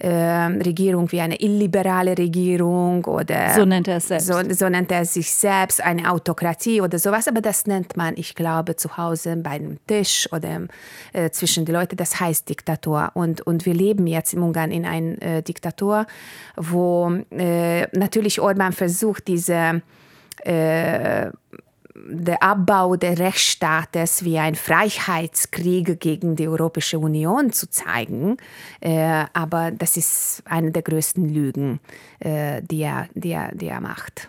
äh, 0.00 0.08
Regierung 0.08 1.10
wie 1.12 1.20
eine 1.20 1.40
illiberale 1.40 2.16
Regierung 2.16 3.04
oder 3.04 3.54
so 3.54 3.64
nennt 3.64 3.86
er 3.86 3.98
es 3.98 4.08
selbst. 4.08 4.26
So, 4.26 4.34
so, 4.50 4.68
nennt 4.68 4.90
er 4.90 5.04
sich 5.04 5.30
selbst, 5.30 5.82
eine 5.82 6.10
Autokratie 6.10 6.80
oder 6.80 6.98
sowas. 6.98 7.28
Aber 7.28 7.40
das 7.40 7.66
nennt 7.66 7.96
man, 7.96 8.14
ich 8.16 8.34
glaube, 8.34 8.76
zu 8.76 8.96
Hause 8.96 9.36
bei 9.36 9.50
einem 9.50 9.78
Tisch 9.86 10.28
oder 10.32 10.62
äh, 11.12 11.30
zwischen 11.30 11.66
den 11.66 11.74
Leuten, 11.74 11.96
das 11.96 12.18
heißt 12.18 12.48
Diktatur. 12.48 13.10
Und, 13.14 13.42
und 13.42 13.66
wir 13.66 13.74
leben 13.74 14.06
jetzt 14.06 14.32
im 14.32 14.42
Ungarn 14.42 14.70
in 14.70 14.86
einer 14.86 15.20
äh, 15.22 15.42
Diktatur, 15.42 16.06
wo 16.56 17.12
äh, 17.30 17.86
natürlich 17.96 18.40
Orban 18.40 18.72
versucht, 18.72 19.28
diese 19.28 19.82
äh, 20.44 21.30
der 22.08 22.42
Abbau 22.42 22.96
des 22.96 23.18
Rechtsstaates 23.18 24.24
wie 24.24 24.38
ein 24.38 24.54
Freiheitskrieg 24.54 26.00
gegen 26.00 26.36
die 26.36 26.48
Europäische 26.48 26.98
Union 26.98 27.52
zu 27.52 27.68
zeigen. 27.68 28.36
Äh, 28.80 29.24
aber 29.32 29.70
das 29.70 29.96
ist 29.96 30.42
eine 30.44 30.70
der 30.70 30.82
größten 30.82 31.28
Lügen, 31.28 31.80
äh, 32.20 32.62
die, 32.62 32.82
er, 32.82 33.08
die, 33.14 33.30
er, 33.30 33.54
die 33.54 33.66
er 33.66 33.80
macht. 33.80 34.28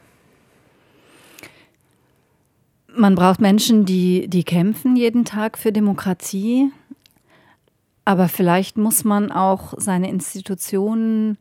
Man 2.93 3.15
braucht 3.15 3.39
Menschen, 3.39 3.85
die, 3.85 4.27
die 4.27 4.43
kämpfen 4.43 4.95
jeden 4.95 5.23
Tag 5.23 5.57
für 5.57 5.71
Demokratie. 5.71 6.71
Aber 8.03 8.27
vielleicht 8.27 8.77
muss 8.77 9.03
man 9.03 9.31
auch 9.31 9.73
seine 9.77 10.09
Institutionen 10.09 11.37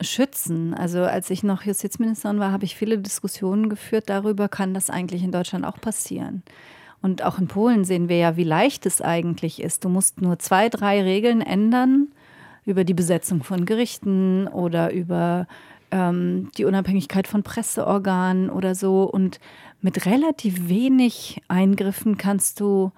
schützen. 0.00 0.74
Also 0.74 1.02
als 1.02 1.30
ich 1.30 1.42
noch 1.42 1.62
Justizministerin 1.62 2.38
war, 2.38 2.52
habe 2.52 2.64
ich 2.64 2.76
viele 2.76 2.98
Diskussionen 2.98 3.68
geführt 3.68 4.08
darüber, 4.08 4.48
kann 4.48 4.74
das 4.74 4.90
eigentlich 4.90 5.22
in 5.22 5.32
Deutschland 5.32 5.64
auch 5.64 5.80
passieren. 5.80 6.42
Und 7.02 7.22
auch 7.22 7.38
in 7.38 7.46
Polen 7.46 7.84
sehen 7.84 8.08
wir 8.08 8.16
ja, 8.16 8.36
wie 8.36 8.44
leicht 8.44 8.86
es 8.86 9.00
eigentlich 9.00 9.62
ist. 9.62 9.84
Du 9.84 9.88
musst 9.88 10.20
nur 10.20 10.38
zwei, 10.38 10.68
drei 10.68 11.02
Regeln 11.02 11.40
ändern 11.40 12.08
über 12.64 12.84
die 12.84 12.94
Besetzung 12.94 13.44
von 13.44 13.64
Gerichten 13.64 14.48
oder 14.48 14.92
über 14.92 15.46
ähm, 15.90 16.50
die 16.58 16.64
Unabhängigkeit 16.64 17.28
von 17.28 17.42
Presseorganen 17.42 18.50
oder 18.50 18.74
so. 18.74 19.04
Und 19.04 19.40
mit 19.80 20.06
relativ 20.06 20.68
wenig 20.68 21.42
Eingriffen 21.48 22.16
kannst 22.16 22.60
du 22.60 22.92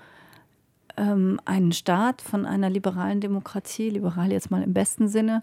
ähm, 0.98 1.40
einen 1.44 1.72
Staat 1.72 2.20
von 2.20 2.44
einer 2.44 2.68
liberalen 2.68 3.20
Demokratie, 3.20 3.90
liberal 3.90 4.32
jetzt 4.32 4.50
mal 4.50 4.62
im 4.62 4.74
besten 4.74 5.08
Sinne, 5.08 5.42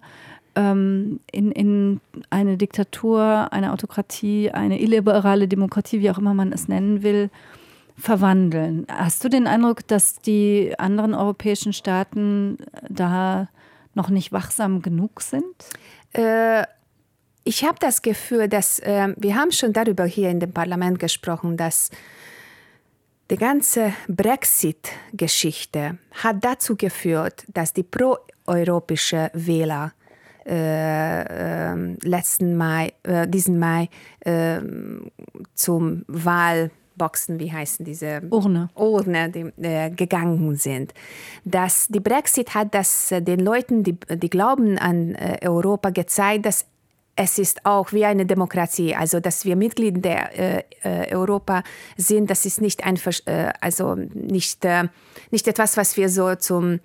ähm, 0.56 1.20
in, 1.32 1.52
in 1.52 2.02
eine 2.30 2.58
Diktatur, 2.58 3.48
eine 3.52 3.74
Autokratie, 3.74 4.52
eine 4.52 4.82
illiberale 4.82 5.48
Demokratie, 5.48 6.02
wie 6.02 6.12
auch 6.12 6.18
immer 6.18 6.34
man 6.34 6.52
es 6.52 6.68
nennen 6.68 7.04
will, 7.04 7.30
verwandeln. 7.98 8.86
Hast 8.90 9.24
du 9.24 9.30
den 9.30 9.48
Eindruck, 9.48 9.88
dass 9.88 10.22
die 10.22 10.74
anderen 10.78 11.14
europäischen 11.14 11.74
Staaten 11.74 12.58
da 12.90 13.48
noch 13.94 14.10
nicht 14.10 14.32
wachsam 14.32 14.82
genug 14.82 15.22
sind? 15.22 15.46
Äh, 16.14 16.64
ich 17.46 17.64
habe 17.64 17.78
das 17.80 18.02
Gefühl, 18.02 18.50
dass 18.50 18.80
äh, 18.80 19.14
wir 19.18 19.36
haben 19.36 19.52
schon 19.52 19.72
darüber 19.72 20.06
hier 20.06 20.30
in 20.30 20.40
dem 20.40 20.52
Parlament 20.52 21.00
gesprochen, 21.00 21.58
dass 21.58 21.90
die 23.29 23.38
ganze 23.38 23.94
Brexit-Geschichte 24.08 25.98
hat 26.12 26.38
dazu 26.41 26.75
geführt, 26.75 27.46
dass 27.53 27.74
die 27.74 27.84
proeuropäischen 27.84 29.29
Wähler 29.34 29.94
äh, 30.46 31.72
ähm, 31.72 31.98
letzten 32.03 32.55
Mai, 32.55 32.94
äh, 33.03 33.27
diesen 33.27 33.58
Mai 33.58 33.89
äh, 34.20 34.60
zum 35.55 36.03
Wahlboxen, 36.08 37.39
wie 37.39 37.51
heißen 37.51 37.84
diese 37.84 38.22
Urne, 38.29 38.70
Urne 38.75 39.32
die, 39.32 39.51
äh, 39.63 39.89
gegangen 39.89 40.55
sind. 40.55 40.94
Dass 41.46 41.88
die 41.88 42.00
Brexit 42.00 42.53
hat 42.53 42.75
das 42.75 43.12
äh, 43.12 43.24
den 43.24 43.39
Leuten, 43.39 43.84
die, 43.84 43.98
die 44.08 44.29
glauben 44.29 44.77
an 44.77 45.15
äh, 45.15 45.39
Europa, 45.41 45.89
gezeigt, 45.89 46.46
dass 46.46 46.67
es 47.16 47.40
ist 47.40 47.66
auch 47.66 47.94
wie 47.94 48.06
eine 48.06 48.26
Demokratie, 48.26 48.96
also 48.96 49.20
dass 49.20 49.46
wir 49.46 49.56
Mitglied 49.56 50.04
der 50.04 50.64
äh, 50.84 51.16
Europa 51.16 51.64
sind, 51.96 52.30
das 52.30 52.46
ist 52.46 52.62
nicht 52.62 52.84
ein, 52.84 53.00
äh, 53.26 53.54
also 53.62 53.96
nicht, 53.96 54.66
äh, 54.66 54.84
nicht 55.32 55.48
etwas, 55.48 55.78
was 55.78 55.96
wir 55.96 56.10
so 56.10 56.36
zum, 56.36 56.82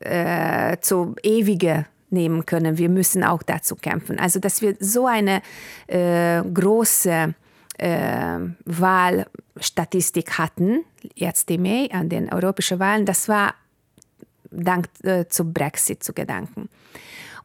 äh, 0.00 0.78
zum 0.80 1.16
ewige 1.22 1.86
nehmen 2.10 2.46
können. 2.46 2.78
Wir 2.78 2.88
müssen 2.88 3.22
auch 3.22 3.42
dazu 3.42 3.76
kämpfen. 3.76 4.18
Also, 4.18 4.40
dass 4.40 4.62
wir 4.62 4.76
so 4.80 5.06
eine 5.06 5.42
äh, 5.88 6.42
große 6.42 7.34
äh, 7.78 8.38
Wahlstatistik 8.64 10.38
hatten, 10.38 10.84
jetzt 11.14 11.50
im 11.50 11.62
Mai 11.62 11.90
an 11.92 12.08
den 12.08 12.32
europäischen 12.32 12.78
Wahlen, 12.78 13.04
das 13.04 13.28
war 13.28 13.54
dank 14.50 14.88
äh, 15.02 15.26
zu 15.28 15.44
Brexit 15.52 16.02
zu 16.02 16.12
Gedanken. 16.12 16.68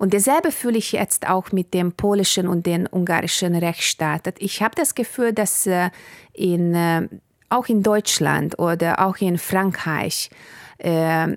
Und 0.01 0.15
dasselbe 0.15 0.51
fühle 0.51 0.79
ich 0.79 0.93
jetzt 0.93 1.29
auch 1.29 1.51
mit 1.51 1.75
dem 1.75 1.91
polnischen 1.91 2.47
und 2.47 2.65
dem 2.65 2.87
ungarischen 2.89 3.53
Rechtsstaat. 3.53 4.33
Ich 4.39 4.63
habe 4.63 4.73
das 4.73 4.95
Gefühl, 4.95 5.31
dass 5.31 5.67
äh, 5.67 5.91
in, 6.33 6.73
äh, 6.73 7.07
auch 7.49 7.67
in 7.67 7.83
Deutschland 7.83 8.57
oder 8.57 9.05
auch 9.05 9.17
in 9.17 9.37
Frankreich 9.37 10.31
äh, 10.79 11.35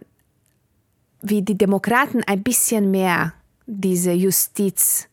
wie 1.21 1.43
die 1.43 1.59
Demokraten 1.59 2.25
ein 2.27 2.43
bisschen 2.43 2.91
mehr 2.91 3.35
diese 3.67 4.13
Justiz, 4.13 5.09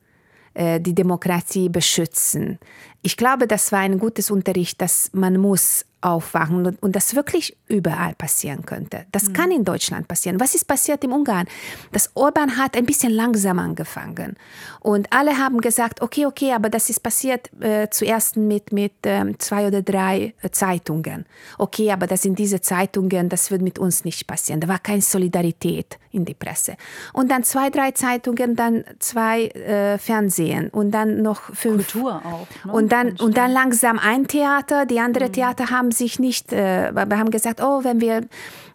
die 0.53 0.93
Demokratie 0.93 1.69
beschützen. 1.69 2.59
Ich 3.01 3.15
glaube, 3.15 3.47
das 3.47 3.71
war 3.71 3.79
ein 3.79 3.97
gutes 3.97 4.29
Unterricht, 4.29 4.81
dass 4.81 5.09
man 5.13 5.37
muss 5.37 5.85
aufwachen 6.01 6.77
und, 6.81 6.95
das 6.95 7.15
wirklich 7.15 7.55
überall 7.67 8.13
passieren 8.15 8.65
könnte. 8.65 9.05
Das 9.11 9.29
mhm. 9.29 9.33
kann 9.33 9.51
in 9.51 9.63
Deutschland 9.63 10.07
passieren. 10.07 10.39
Was 10.39 10.55
ist 10.55 10.65
passiert 10.65 11.03
im 11.03 11.13
Ungarn? 11.13 11.47
Das 11.91 12.11
Orban 12.15 12.57
hat 12.57 12.75
ein 12.75 12.85
bisschen 12.85 13.11
langsam 13.11 13.59
angefangen 13.59 14.35
und 14.81 15.07
alle 15.13 15.37
haben 15.37 15.61
gesagt, 15.61 16.01
okay, 16.01 16.25
okay, 16.25 16.53
aber 16.53 16.69
das 16.69 16.89
ist 16.89 17.01
passiert 17.01 17.49
äh, 17.61 17.87
zuerst 17.89 18.35
mit, 18.35 18.71
mit 18.73 18.93
ähm, 19.03 19.39
zwei 19.39 19.67
oder 19.67 19.81
drei 19.81 20.33
äh, 20.41 20.49
Zeitungen. 20.49 21.25
Okay, 21.57 21.91
aber 21.91 22.07
das 22.07 22.23
sind 22.23 22.39
diese 22.39 22.61
Zeitungen, 22.61 23.29
das 23.29 23.51
wird 23.51 23.61
mit 23.61 23.79
uns 23.79 24.03
nicht 24.03 24.27
passieren. 24.27 24.59
Da 24.59 24.67
war 24.67 24.79
keine 24.79 25.01
Solidarität 25.01 25.97
in 26.11 26.25
die 26.25 26.33
Presse. 26.33 26.75
Und 27.13 27.31
dann 27.31 27.43
zwei, 27.43 27.69
drei 27.69 27.91
Zeitungen, 27.91 28.55
dann 28.55 28.83
zwei 28.99 29.47
äh, 29.47 29.97
Fernsehen 29.97 30.69
und 30.69 30.91
dann 30.91 31.21
noch 31.21 31.41
fünf. 31.53 31.91
Kultur 31.91 32.21
auch. 32.25 32.47
Ne? 32.65 32.71
Und, 32.71 32.91
dann, 32.91 33.17
und 33.17 33.37
dann 33.37 33.51
langsam 33.51 33.99
ein 33.99 34.27
Theater, 34.27 34.85
die 34.85 34.99
andere 34.99 35.27
mhm. 35.27 35.33
Theater 35.33 35.69
haben 35.69 35.91
sich 35.91 36.19
nicht, 36.19 36.53
äh, 36.53 36.93
wir 36.93 37.17
haben 37.17 37.31
gesagt, 37.31 37.61
oh, 37.61 37.83
wenn 37.83 38.01
wir 38.01 38.21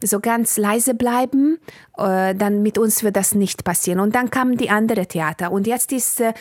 so 0.02 0.21
ganz 0.21 0.57
leise 0.57 0.95
bleiben, 0.95 1.59
äh, 1.97 2.35
dann 2.35 2.62
mit 2.62 2.78
uns 2.78 3.02
wird 3.02 3.16
das 3.16 3.35
nicht 3.35 3.64
passieren. 3.64 4.00
Und 4.00 4.14
dann 4.14 4.31
kamen 4.31 4.57
die 4.57 4.71
anderen 4.71 5.09
Theater. 5.09 5.52
Und 5.52 5.66
jetzt 5.66 5.93
ist 5.93 6.21
äh, 6.21 6.33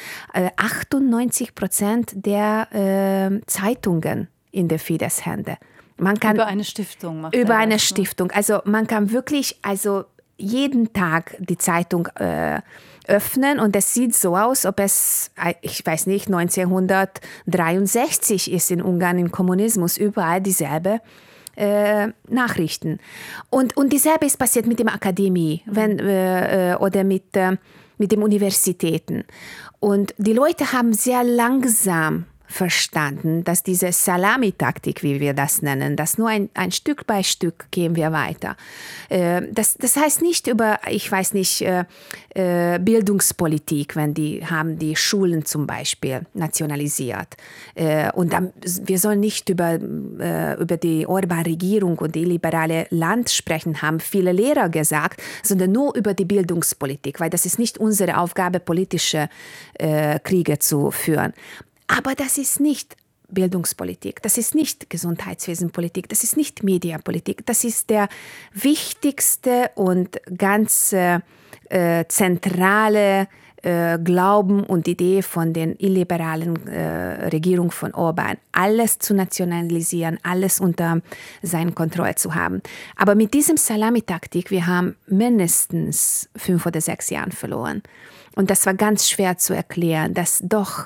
98 0.58 1.56
Prozent 1.56 2.12
der 2.16 2.68
äh, 2.74 3.46
Zeitungen 3.48 4.28
in 4.52 4.68
der 4.68 4.80
Fidesz 4.80 5.26
Hände. 5.26 5.58
Man 5.98 6.20
kann 6.20 6.36
über 6.36 6.46
eine 6.46 6.64
Stiftung 6.64 7.22
machen. 7.22 7.40
Über 7.40 7.56
eine 7.56 7.76
ne? 7.76 7.80
Stiftung. 7.80 8.32
Also 8.32 8.60
man 8.66 8.88
kann 8.88 9.12
wirklich, 9.12 9.58
also 9.62 10.06
jeden 10.38 10.94
Tag 10.94 11.36
die 11.40 11.58
Zeitung 11.58 12.08
äh, 12.16 12.62
öffnen 13.08 13.60
und 13.60 13.76
es 13.76 13.94
sieht 13.94 14.16
so 14.16 14.36
aus, 14.36 14.66
ob 14.66 14.80
es, 14.80 15.30
ich 15.62 15.86
weiß 15.86 16.08
nicht, 16.08 16.26
1963 16.28 18.52
ist 18.52 18.72
in 18.72 18.82
Ungarn 18.82 19.20
im 19.20 19.32
Kommunismus 19.32 19.98
überall 19.98 20.42
dieselbe 20.42 21.02
äh, 21.56 22.08
Nachrichten. 22.28 23.00
Und, 23.50 23.78
und 23.78 23.94
dieselbe 23.94 24.26
ist 24.26 24.38
passiert 24.38 24.66
mit 24.66 24.80
der 24.80 24.94
Akademie 24.94 25.62
wenn, 25.66 26.00
äh, 26.00 26.74
äh, 26.74 26.76
oder 26.76 27.04
mit, 27.04 27.36
äh, 27.36 27.58
mit 27.98 28.12
den 28.12 28.24
Universitäten. 28.24 29.24
Und 29.80 30.14
die 30.18 30.34
Leute 30.34 30.74
haben 30.74 30.94
sehr 30.94 31.24
langsam 31.24 32.26
verstanden, 32.48 33.44
dass 33.44 33.64
diese 33.64 33.92
Salami-Taktik, 33.92 35.04
wie 35.04 35.20
wir 35.20 35.34
das 35.34 35.62
nennen, 35.62 35.96
dass 35.96 36.18
nur 36.18 36.30
ein, 36.30 36.50
ein 36.54 36.72
Stück 36.72 37.08
bei 37.08 37.24
Stück 37.24 37.68
gehen 37.72 37.96
wir 37.96 38.12
weiter. 38.12 38.56
Äh, 39.10 39.44
das, 39.52 39.76
das 39.76 39.96
heißt 39.96 40.22
nicht 40.22 40.48
über, 40.48 40.80
ich 40.90 41.12
weiß 41.12 41.34
nicht, 41.34 41.62
äh, 41.62 41.86
äh, 42.30 42.80
Bildungspolitik, 42.80 43.96
wenn 43.96 44.14
die 44.14 44.46
haben 44.46 44.78
die 44.78 44.96
Schulen 44.96 45.46
zum 45.46 45.66
Beispiel 45.68 46.22
nationalisiert. 46.34 47.36
Und 48.14 48.34
dann, 48.34 48.54
wir 48.84 49.00
sollen 49.00 49.20
nicht 49.20 49.50
über, 49.50 49.76
über 49.76 50.78
die 50.78 51.06
Orban-Regierung 51.08 51.98
und 51.98 52.16
die 52.16 52.26
liberale 52.26 52.88
Land 52.90 53.30
sprechen, 53.30 53.82
haben 53.82 54.00
viele 54.00 54.32
Lehrer 54.32 54.70
gesagt, 54.70 55.22
sondern 55.44 55.72
nur 55.72 55.96
über 55.96 56.14
die 56.14 56.26
Bildungspolitik, 56.26 57.20
weil 57.20 57.30
das 57.30 57.46
ist 57.46 57.60
nicht 57.60 57.78
unsere 57.78 58.18
Aufgabe, 58.18 58.60
politische 58.60 59.30
Kriege 60.24 60.60
zu 60.60 60.92
führen. 60.92 61.34
Aber 61.88 62.16
das 62.16 62.38
ist 62.38 62.60
nicht 62.60 62.96
Bildungspolitik, 63.30 64.22
das 64.22 64.38
ist 64.38 64.56
nicht 64.56 64.90
Gesundheitswesenpolitik, 64.90 66.10
das 66.10 66.24
ist 66.24 66.38
nicht 66.38 66.64
Mediapolitik, 66.64 67.46
das 67.46 67.64
ist 67.64 67.90
der 67.90 68.08
wichtigste 68.54 69.72
und 69.76 70.20
ganz 70.38 70.94
äh, 70.94 71.20
äh 71.70 72.06
zentrale 72.08 73.28
äh, 73.66 73.98
Glauben 73.98 74.64
und 74.64 74.88
Idee 74.88 75.24
von 75.24 75.52
den 75.52 75.76
illiberalen 75.80 76.68
äh, 76.68 77.30
Regierung 77.30 77.72
von 77.72 77.96
Orban, 77.96 78.38
alles 78.52 79.00
zu 79.00 79.16
nationalisieren, 79.16 80.20
alles 80.22 80.60
unter 80.60 81.02
seiner 81.42 81.72
Kontrolle 81.72 82.14
zu 82.14 82.36
haben. 82.36 82.62
Aber 82.96 83.16
mit 83.16 83.34
diesem 83.34 83.58
Salamitaktik, 83.58 84.52
wir 84.52 84.68
haben 84.68 84.96
mindestens 85.08 86.30
fünf 86.36 86.68
oder 86.68 86.80
sechs 86.80 87.10
Jahre 87.10 87.32
verloren. 87.32 87.82
Und 88.36 88.52
das 88.52 88.68
war 88.68 88.76
ganz 88.76 89.10
schwer 89.10 89.40
zu 89.40 89.56
erklären, 89.56 90.14
dass 90.14 90.44
doch 90.44 90.86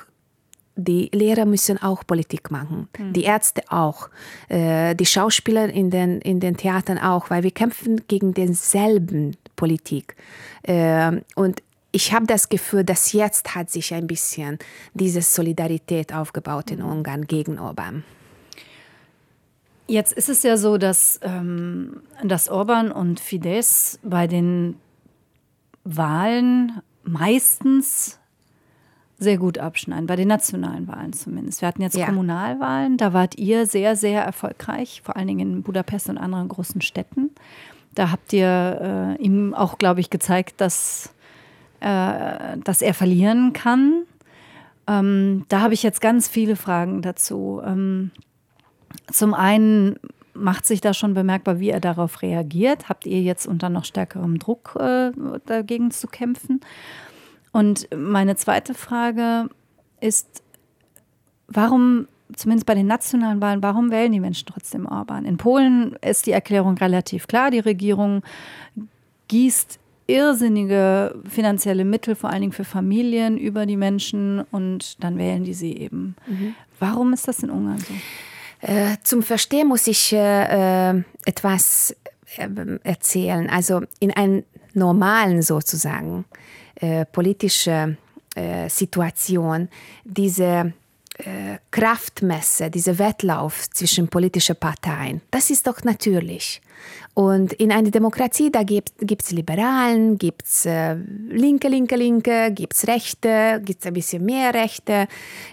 die 0.76 1.10
Lehrer 1.12 1.44
müssen 1.44 1.82
auch 1.82 2.06
Politik 2.06 2.50
machen, 2.50 2.88
mhm. 2.98 3.12
die 3.12 3.24
Ärzte 3.24 3.62
auch, 3.68 4.08
äh, 4.48 4.94
die 4.94 5.06
Schauspieler 5.06 5.68
in 5.68 5.90
den, 5.90 6.20
in 6.20 6.40
den 6.40 6.56
Theatern 6.56 6.98
auch, 6.98 7.30
weil 7.30 7.42
wir 7.42 7.50
kämpfen 7.50 8.06
gegen 8.08 8.34
denselben 8.34 9.36
Politik. 9.56 10.16
Äh, 10.62 11.20
und 11.34 11.62
ich 11.92 12.12
habe 12.12 12.26
das 12.26 12.48
Gefühl, 12.48 12.84
dass 12.84 13.12
jetzt 13.12 13.54
hat 13.54 13.70
sich 13.70 13.92
ein 13.94 14.06
bisschen 14.06 14.58
diese 14.94 15.22
Solidarität 15.22 16.14
aufgebaut 16.14 16.70
in 16.70 16.80
mhm. 16.80 16.86
Ungarn 16.86 17.26
gegen 17.26 17.58
Orban. 17.58 18.04
Jetzt 19.86 20.12
ist 20.12 20.28
es 20.28 20.44
ja 20.44 20.56
so, 20.56 20.78
dass, 20.78 21.18
ähm, 21.22 22.02
dass 22.22 22.48
Orban 22.48 22.92
und 22.92 23.18
Fidesz 23.18 23.98
bei 24.04 24.28
den 24.28 24.76
Wahlen 25.82 26.80
meistens 27.02 28.19
sehr 29.20 29.36
gut 29.36 29.58
abschneiden, 29.58 30.06
bei 30.06 30.16
den 30.16 30.28
nationalen 30.28 30.88
Wahlen 30.88 31.12
zumindest. 31.12 31.60
Wir 31.60 31.68
hatten 31.68 31.82
jetzt 31.82 31.96
ja. 31.96 32.06
Kommunalwahlen, 32.06 32.96
da 32.96 33.12
wart 33.12 33.38
ihr 33.38 33.66
sehr, 33.66 33.94
sehr 33.94 34.22
erfolgreich, 34.22 35.02
vor 35.04 35.16
allen 35.16 35.28
Dingen 35.28 35.40
in 35.40 35.62
Budapest 35.62 36.08
und 36.08 36.16
anderen 36.16 36.48
großen 36.48 36.80
Städten. 36.80 37.30
Da 37.94 38.10
habt 38.10 38.32
ihr 38.32 39.16
äh, 39.20 39.22
ihm 39.22 39.52
auch, 39.52 39.76
glaube 39.76 40.00
ich, 40.00 40.08
gezeigt, 40.08 40.60
dass, 40.60 41.12
äh, 41.80 42.56
dass 42.64 42.80
er 42.80 42.94
verlieren 42.94 43.52
kann. 43.52 44.04
Ähm, 44.86 45.44
da 45.48 45.60
habe 45.60 45.74
ich 45.74 45.82
jetzt 45.82 46.00
ganz 46.00 46.26
viele 46.26 46.56
Fragen 46.56 47.02
dazu. 47.02 47.60
Ähm, 47.64 48.12
zum 49.12 49.34
einen 49.34 49.96
macht 50.32 50.64
sich 50.64 50.80
da 50.80 50.94
schon 50.94 51.12
bemerkbar, 51.12 51.60
wie 51.60 51.68
er 51.68 51.80
darauf 51.80 52.22
reagiert. 52.22 52.88
Habt 52.88 53.04
ihr 53.04 53.20
jetzt 53.20 53.46
unter 53.46 53.68
noch 53.68 53.84
stärkerem 53.84 54.38
Druck 54.38 54.76
äh, 54.80 55.10
dagegen 55.44 55.90
zu 55.90 56.06
kämpfen? 56.06 56.60
Und 57.52 57.88
meine 57.94 58.36
zweite 58.36 58.74
Frage 58.74 59.48
ist, 60.00 60.42
warum, 61.48 62.06
zumindest 62.34 62.66
bei 62.66 62.74
den 62.74 62.86
nationalen 62.86 63.40
Wahlen, 63.40 63.62
warum 63.62 63.90
wählen 63.90 64.12
die 64.12 64.20
Menschen 64.20 64.46
trotzdem 64.46 64.86
Orban? 64.86 65.24
In 65.24 65.36
Polen 65.36 65.96
ist 66.00 66.26
die 66.26 66.32
Erklärung 66.32 66.76
relativ 66.78 67.26
klar. 67.26 67.50
Die 67.50 67.58
Regierung 67.58 68.22
gießt 69.28 69.78
irrsinnige 70.06 71.14
finanzielle 71.28 71.84
Mittel, 71.84 72.16
vor 72.16 72.30
allen 72.30 72.40
Dingen 72.40 72.52
für 72.52 72.64
Familien, 72.64 73.38
über 73.38 73.64
die 73.66 73.76
Menschen 73.76 74.40
und 74.50 75.02
dann 75.02 75.18
wählen 75.18 75.44
die 75.44 75.54
sie 75.54 75.76
eben. 75.76 76.16
Mhm. 76.26 76.54
Warum 76.80 77.12
ist 77.12 77.28
das 77.28 77.42
in 77.42 77.50
Ungarn 77.50 77.78
so? 77.78 77.94
Äh, 78.62 78.96
zum 79.02 79.22
Verstehen 79.22 79.68
muss 79.68 79.86
ich 79.86 80.12
äh, 80.12 80.90
äh 80.90 81.02
etwas 81.24 81.96
äh, 82.36 82.48
erzählen. 82.82 83.48
Also 83.48 83.82
in 84.00 84.10
einem 84.12 84.44
normalen 84.74 85.42
sozusagen 85.42 86.24
äh, 86.80 87.04
politische 87.04 87.96
äh, 88.34 88.68
Situation, 88.68 89.68
diese 90.04 90.72
äh, 91.18 91.58
Kraftmesse, 91.70 92.70
dieser 92.70 92.98
Wettlauf 92.98 93.68
zwischen 93.70 94.08
politischen 94.08 94.56
Parteien, 94.56 95.20
das 95.30 95.50
ist 95.50 95.66
doch 95.66 95.84
natürlich. 95.84 96.60
Und 97.14 97.52
in 97.54 97.72
einer 97.72 97.90
Demokratie, 97.90 98.50
da 98.50 98.62
gibt 98.62 99.22
es 99.22 99.30
Liberalen, 99.32 100.16
gibt 100.16 100.46
es 100.46 100.64
äh, 100.64 100.94
Linke, 100.94 101.68
Linke, 101.68 101.96
Linke, 101.96 102.52
gibt 102.52 102.74
es 102.74 102.86
Rechte, 102.86 103.60
gibt 103.64 103.80
es 103.80 103.86
ein 103.86 103.92
bisschen 103.92 104.24
mehr 104.24 104.54
Rechte, 104.54 105.06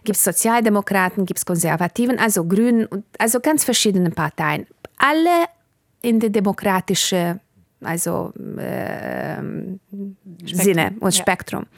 gibt 0.03 0.17
es 0.17 0.23
Sozialdemokraten, 0.23 1.25
gibt 1.25 1.39
es 1.39 1.45
Konservativen, 1.45 2.19
also 2.19 2.45
Grünen, 2.45 2.87
also 3.17 3.39
ganz 3.39 3.63
verschiedene 3.63 4.11
Parteien. 4.11 4.67
Alle 4.97 5.47
in 6.01 6.19
der 6.19 6.29
demokratischen 6.29 7.41
also 7.81 8.33
äh, 8.57 9.41
Sinne 10.45 10.95
und 10.99 11.13
Spektrum. 11.13 11.63
Ja. 11.63 11.77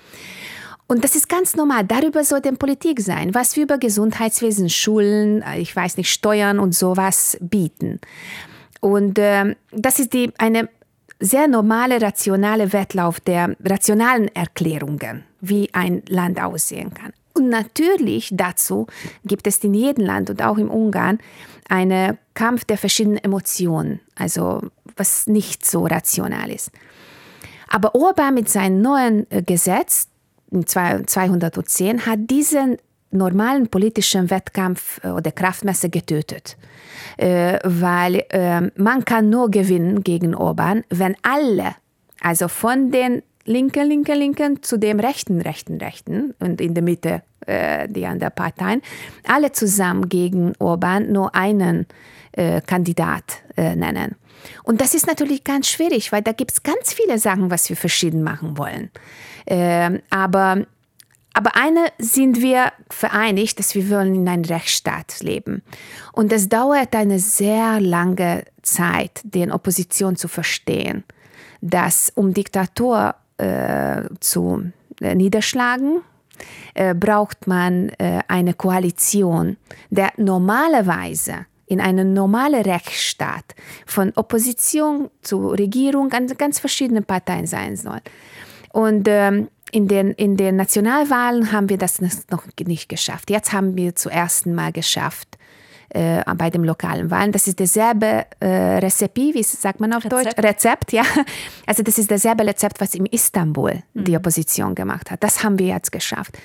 Und 0.87 1.03
das 1.03 1.15
ist 1.15 1.29
ganz 1.29 1.55
normal. 1.55 1.85
Darüber 1.85 2.23
soll 2.23 2.41
denn 2.41 2.57
Politik 2.57 2.99
sein, 2.99 3.35
was 3.35 3.55
wir 3.55 3.63
über 3.63 3.77
Gesundheitswesen, 3.77 4.69
Schulen, 4.69 5.43
ich 5.57 5.75
weiß 5.75 5.97
nicht, 5.97 6.09
Steuern 6.09 6.57
und 6.57 6.73
sowas 6.73 7.37
bieten. 7.41 7.99
Und 8.79 9.19
äh, 9.19 9.55
das 9.71 9.99
ist 9.99 10.13
die, 10.13 10.31
eine 10.39 10.67
sehr 11.19 11.47
normale, 11.47 12.01
rationale 12.01 12.73
Wettlauf 12.73 13.19
der 13.19 13.55
rationalen 13.63 14.29
Erklärungen, 14.29 15.25
wie 15.41 15.69
ein 15.73 16.01
Land 16.07 16.41
aussehen 16.41 16.93
kann. 16.93 17.13
Und 17.39 17.49
natürlich 17.49 18.29
dazu 18.33 18.87
gibt 19.23 19.47
es 19.47 19.59
in 19.59 19.73
jedem 19.73 20.05
Land 20.05 20.29
und 20.29 20.41
auch 20.41 20.57
im 20.57 20.69
Ungarn 20.69 21.19
einen 21.69 22.17
Kampf 22.33 22.65
der 22.65 22.77
verschiedenen 22.77 23.17
Emotionen, 23.17 24.01
also 24.15 24.61
was 24.97 25.27
nicht 25.27 25.65
so 25.65 25.85
rational 25.85 26.51
ist. 26.51 26.71
Aber 27.69 27.95
Orban 27.95 28.33
mit 28.33 28.49
seinem 28.49 28.81
neuen 28.81 29.31
äh, 29.31 29.43
Gesetz 29.43 30.09
210 30.65 32.05
hat 32.07 32.19
diesen 32.29 32.77
normalen 33.11 33.67
politischen 33.67 34.29
Wettkampf 34.29 34.99
äh, 35.03 35.09
oder 35.09 35.31
Kraftmesse 35.31 35.89
getötet. 35.89 36.57
Äh, 37.17 37.59
weil 37.63 38.25
man 38.75 39.05
kann 39.05 39.29
nur 39.29 39.51
gewinnen 39.51 40.03
gegen 40.03 40.35
Orban, 40.35 40.83
wenn 40.89 41.15
alle, 41.21 41.75
also 42.21 42.47
von 42.47 42.91
den 42.91 43.21
linken, 43.49 43.87
linken, 43.87 44.17
linken 44.17 44.63
zu 44.63 44.77
dem 44.77 44.99
rechten, 44.99 45.41
rechten, 45.41 45.77
rechten 45.77 46.33
und 46.39 46.61
in 46.61 46.73
der 46.73 46.83
Mitte 46.83 47.23
die 47.47 48.05
anderen 48.05 48.35
Parteien, 48.35 48.81
alle 49.25 49.51
zusammen 49.51 50.07
gegen 50.07 50.53
Orban 50.59 51.11
nur 51.11 51.33
einen 51.33 51.87
Kandidat 52.67 53.41
nennen. 53.55 54.15
Und 54.63 54.81
das 54.81 54.93
ist 54.93 55.07
natürlich 55.07 55.43
ganz 55.43 55.67
schwierig, 55.67 56.11
weil 56.11 56.21
da 56.21 56.31
gibt 56.31 56.51
es 56.51 56.63
ganz 56.63 56.93
viele 56.93 57.17
Sachen, 57.17 57.49
was 57.49 57.69
wir 57.69 57.75
verschieden 57.75 58.23
machen 58.23 58.57
wollen. 58.57 58.91
Ähm, 59.47 60.01
aber, 60.09 60.65
aber 61.33 61.55
eine 61.55 61.87
sind 61.97 62.41
wir 62.41 62.71
vereinigt, 62.89 63.59
dass 63.59 63.75
wir 63.75 63.89
wollen 63.89 64.15
in 64.15 64.27
einem 64.27 64.45
Rechtsstaat 64.45 65.21
leben. 65.21 65.63
Und 66.13 66.31
es 66.31 66.49
dauert 66.49 66.95
eine 66.95 67.19
sehr 67.19 67.79
lange 67.79 68.43
Zeit, 68.61 69.21
den 69.23 69.51
Opposition 69.51 70.15
zu 70.15 70.27
verstehen, 70.27 71.03
dass 71.61 72.11
um 72.15 72.33
Diktatur 72.33 73.15
äh, 73.39 74.03
zu 74.19 74.71
äh, 75.01 75.15
niederschlagen, 75.15 76.01
äh, 76.73 76.93
braucht 76.93 77.47
man 77.47 77.89
äh, 77.97 78.21
eine 78.27 78.53
Koalition, 78.53 79.57
der 79.89 80.11
normalerweise 80.17 81.45
in 81.65 81.79
einem 81.79 82.13
normalen 82.13 82.63
Rechtsstaat 82.63 83.55
von 83.85 84.11
Opposition 84.15 85.09
zu 85.21 85.49
Regierung 85.49 86.11
an 86.13 86.27
ganz 86.37 86.59
verschiedenen 86.59 87.03
Parteien 87.03 87.45
sein 87.45 87.75
soll. 87.75 87.99
Und 88.73 89.07
ähm, 89.07 89.49
in, 89.71 89.87
den, 89.87 90.11
in 90.11 90.35
den 90.35 90.55
Nationalwahlen 90.55 91.51
haben 91.51 91.69
wir 91.69 91.77
das 91.77 92.01
noch 92.01 92.43
nicht 92.65 92.89
geschafft. 92.89 93.29
Jetzt 93.29 93.53
haben 93.53 93.77
wir 93.77 93.95
zum 93.95 94.11
ersten 94.11 94.55
Mal 94.55 94.71
geschafft, 94.71 95.37
äh, 95.89 96.23
bei 96.35 96.49
den 96.49 96.63
lokalen 96.63 97.09
Wahlen. 97.11 97.31
Das 97.31 97.47
ist 97.47 97.59
derselbe 97.59 98.25
äh, 98.39 98.47
Rezept, 98.79 99.17
wie 99.17 99.43
sagt 99.43 99.79
man 99.79 99.93
auf 99.93 100.05
Rezept. 100.05 100.37
Deutsch? 100.37 100.43
Rezept, 100.43 100.91
ja. 100.93 101.03
Also 101.65 101.83
das 101.83 101.97
ist 101.97 102.09
derselbe 102.09 102.45
Rezept, 102.45 102.81
was 102.81 102.95
in 102.95 103.05
Istanbul 103.05 103.83
mhm. 103.93 104.03
die 104.03 104.17
Opposition 104.17 104.75
gemacht 104.75 105.11
hat. 105.11 105.23
Das 105.23 105.43
haben 105.43 105.59
wir 105.59 105.67
jetzt 105.67 105.91
geschafft. 105.91 106.37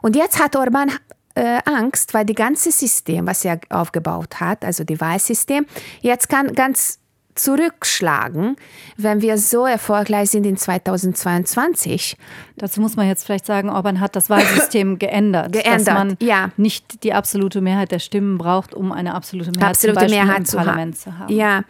Und 0.00 0.16
jetzt 0.16 0.42
hat 0.42 0.56
Orban 0.56 0.90
äh, 1.34 1.60
Angst, 1.64 2.14
weil 2.14 2.24
die 2.24 2.34
ganze 2.34 2.72
System, 2.72 3.26
was 3.26 3.44
er 3.44 3.60
aufgebaut 3.70 4.40
hat, 4.40 4.64
also 4.64 4.84
die 4.84 5.00
Wahlsystem, 5.00 5.66
jetzt 6.00 6.28
kann 6.28 6.54
ganz 6.54 6.98
zurückschlagen, 7.34 8.56
wenn 8.96 9.22
wir 9.22 9.38
so 9.38 9.64
erfolgreich 9.66 10.30
sind 10.30 10.44
in 10.44 10.56
2022. 10.56 12.16
Dazu 12.56 12.80
muss 12.80 12.96
man 12.96 13.08
jetzt 13.08 13.24
vielleicht 13.24 13.46
sagen, 13.46 13.70
Orban 13.70 14.00
hat 14.00 14.16
das 14.16 14.28
Wahlsystem 14.28 14.98
geändert, 14.98 15.52
geändert 15.52 15.88
dass 15.88 15.94
man 15.94 16.16
ja. 16.20 16.50
nicht 16.56 17.04
die 17.04 17.14
absolute 17.14 17.60
Mehrheit 17.60 17.90
der 17.90 18.00
Stimmen 18.00 18.38
braucht, 18.38 18.74
um 18.74 18.92
eine 18.92 19.14
absolute 19.14 19.50
Mehrheit, 19.50 19.70
absolute 19.70 20.08
Mehrheit 20.08 20.38
im 20.38 20.44
zu 20.44 20.56
Parlament 20.56 20.98
zu 20.98 21.18
haben. 21.18 21.32
Ja, 21.32 21.62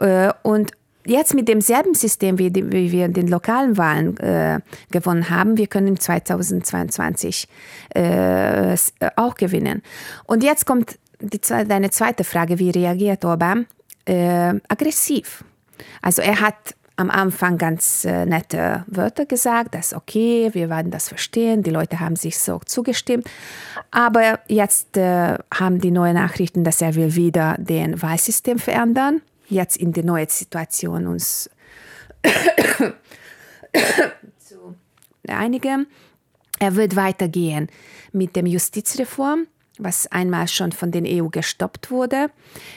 äh, 0.00 0.32
und 0.42 0.72
jetzt 1.06 1.34
mit 1.34 1.48
demselben 1.48 1.94
System, 1.94 2.38
wie, 2.38 2.50
die, 2.50 2.72
wie 2.72 2.90
wir 2.90 3.08
den 3.08 3.28
lokalen 3.28 3.76
Wahlen 3.76 4.16
äh, 4.18 4.60
gewonnen 4.90 5.30
haben, 5.30 5.56
wir 5.56 5.66
können 5.66 5.98
2022 5.98 7.48
äh, 7.90 8.76
auch 9.16 9.34
gewinnen. 9.34 9.82
Und 10.26 10.42
jetzt 10.42 10.66
kommt 10.66 10.98
die, 11.20 11.40
deine 11.40 11.90
zweite 11.90 12.24
Frage, 12.24 12.58
wie 12.58 12.70
reagiert 12.70 13.24
Orban? 13.24 13.66
Äh, 14.06 14.60
aggressiv. 14.68 15.44
Also 16.02 16.22
er 16.22 16.40
hat 16.40 16.74
am 16.96 17.10
Anfang 17.10 17.58
ganz 17.58 18.04
äh, 18.04 18.24
nette 18.24 18.84
Wörter 18.86 19.26
gesagt, 19.26 19.74
das 19.74 19.86
ist 19.86 19.94
okay, 19.94 20.50
wir 20.52 20.70
werden 20.70 20.92
das 20.92 21.08
verstehen, 21.08 21.62
die 21.62 21.70
Leute 21.70 21.98
haben 22.00 22.16
sich 22.16 22.38
so 22.38 22.60
zugestimmt. 22.64 23.28
Aber 23.90 24.38
jetzt 24.48 24.96
äh, 24.96 25.36
haben 25.52 25.80
die 25.80 25.90
neuen 25.90 26.14
Nachrichten, 26.14 26.62
dass 26.62 26.80
er 26.80 26.94
will 26.94 27.14
wieder 27.16 27.56
den 27.58 28.00
Wahlsystem 28.00 28.58
verändern, 28.58 29.22
jetzt 29.48 29.76
in 29.76 29.92
die 29.92 30.04
neue 30.04 30.28
Situation 30.28 31.06
uns 31.06 31.50
zu 34.38 34.76
einigen. 35.26 35.86
Er 36.60 36.76
wird 36.76 36.94
weitergehen 36.94 37.68
mit 38.12 38.36
dem 38.36 38.46
Justizreform 38.46 39.48
was 39.78 40.06
einmal 40.08 40.48
schon 40.48 40.72
von 40.72 40.90
den 40.90 41.04
EU 41.06 41.28
gestoppt 41.28 41.90
wurde. 41.90 42.28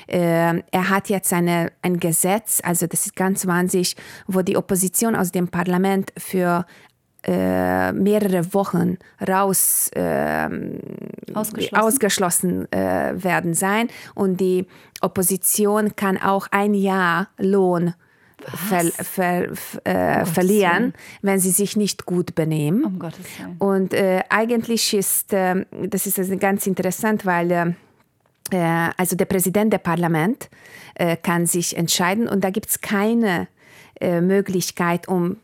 Äh, 0.07 0.61
er 0.71 0.89
hat 0.89 1.09
jetzt 1.09 1.31
eine, 1.33 1.71
ein 1.81 1.99
Gesetz, 1.99 2.61
also 2.63 2.87
das 2.87 3.05
ist 3.05 3.15
ganz 3.15 3.45
wahnsinnig, 3.45 3.95
wo 4.25 4.41
die 4.41 4.57
Opposition 4.57 5.15
aus 5.15 5.31
dem 5.31 5.47
Parlament 5.47 6.11
für 6.17 6.65
äh, 7.23 7.91
mehrere 7.91 8.53
Wochen 8.53 8.97
raus 9.27 9.89
äh, 9.93 10.49
ausgeschlossen, 11.33 11.75
ausgeschlossen 11.75 12.71
äh, 12.71 13.21
werden 13.21 13.53
sein 13.53 13.89
und 14.15 14.39
die 14.39 14.65
Opposition 15.01 15.95
kann 15.95 16.17
auch 16.17 16.47
ein 16.51 16.73
Jahr 16.73 17.27
Lohn 17.37 17.93
ver, 18.45 18.83
ver, 18.91 19.51
äh, 19.83 20.25
verlieren, 20.25 20.93
wenn 21.21 21.39
sie 21.39 21.51
sich 21.51 21.75
nicht 21.75 22.05
gut 22.05 22.35
benehmen. 22.35 22.83
Um 22.83 22.99
Gottes 22.99 23.25
Willen. 23.39 23.57
Und 23.57 23.93
äh, 23.93 24.23
eigentlich 24.29 24.93
ist, 24.93 25.33
äh, 25.33 25.65
das 25.87 26.05
ist 26.05 26.19
also 26.19 26.37
ganz 26.37 26.67
interessant, 26.67 27.25
weil 27.25 27.51
äh, 27.51 27.73
äh, 28.51 28.91
also 28.97 29.15
der 29.15 29.25
Präsident 29.25 29.73
der 29.73 29.79
Parlament 29.79 30.49
äh, 30.95 31.17
kann 31.17 31.45
sich 31.45 31.75
entscheiden 31.75 32.27
und 32.27 32.43
da 32.43 32.49
gibt 32.49 32.69
es 32.69 32.81
keine 32.81 33.47
Möglichkeit, 33.99 35.07
um 35.07 35.37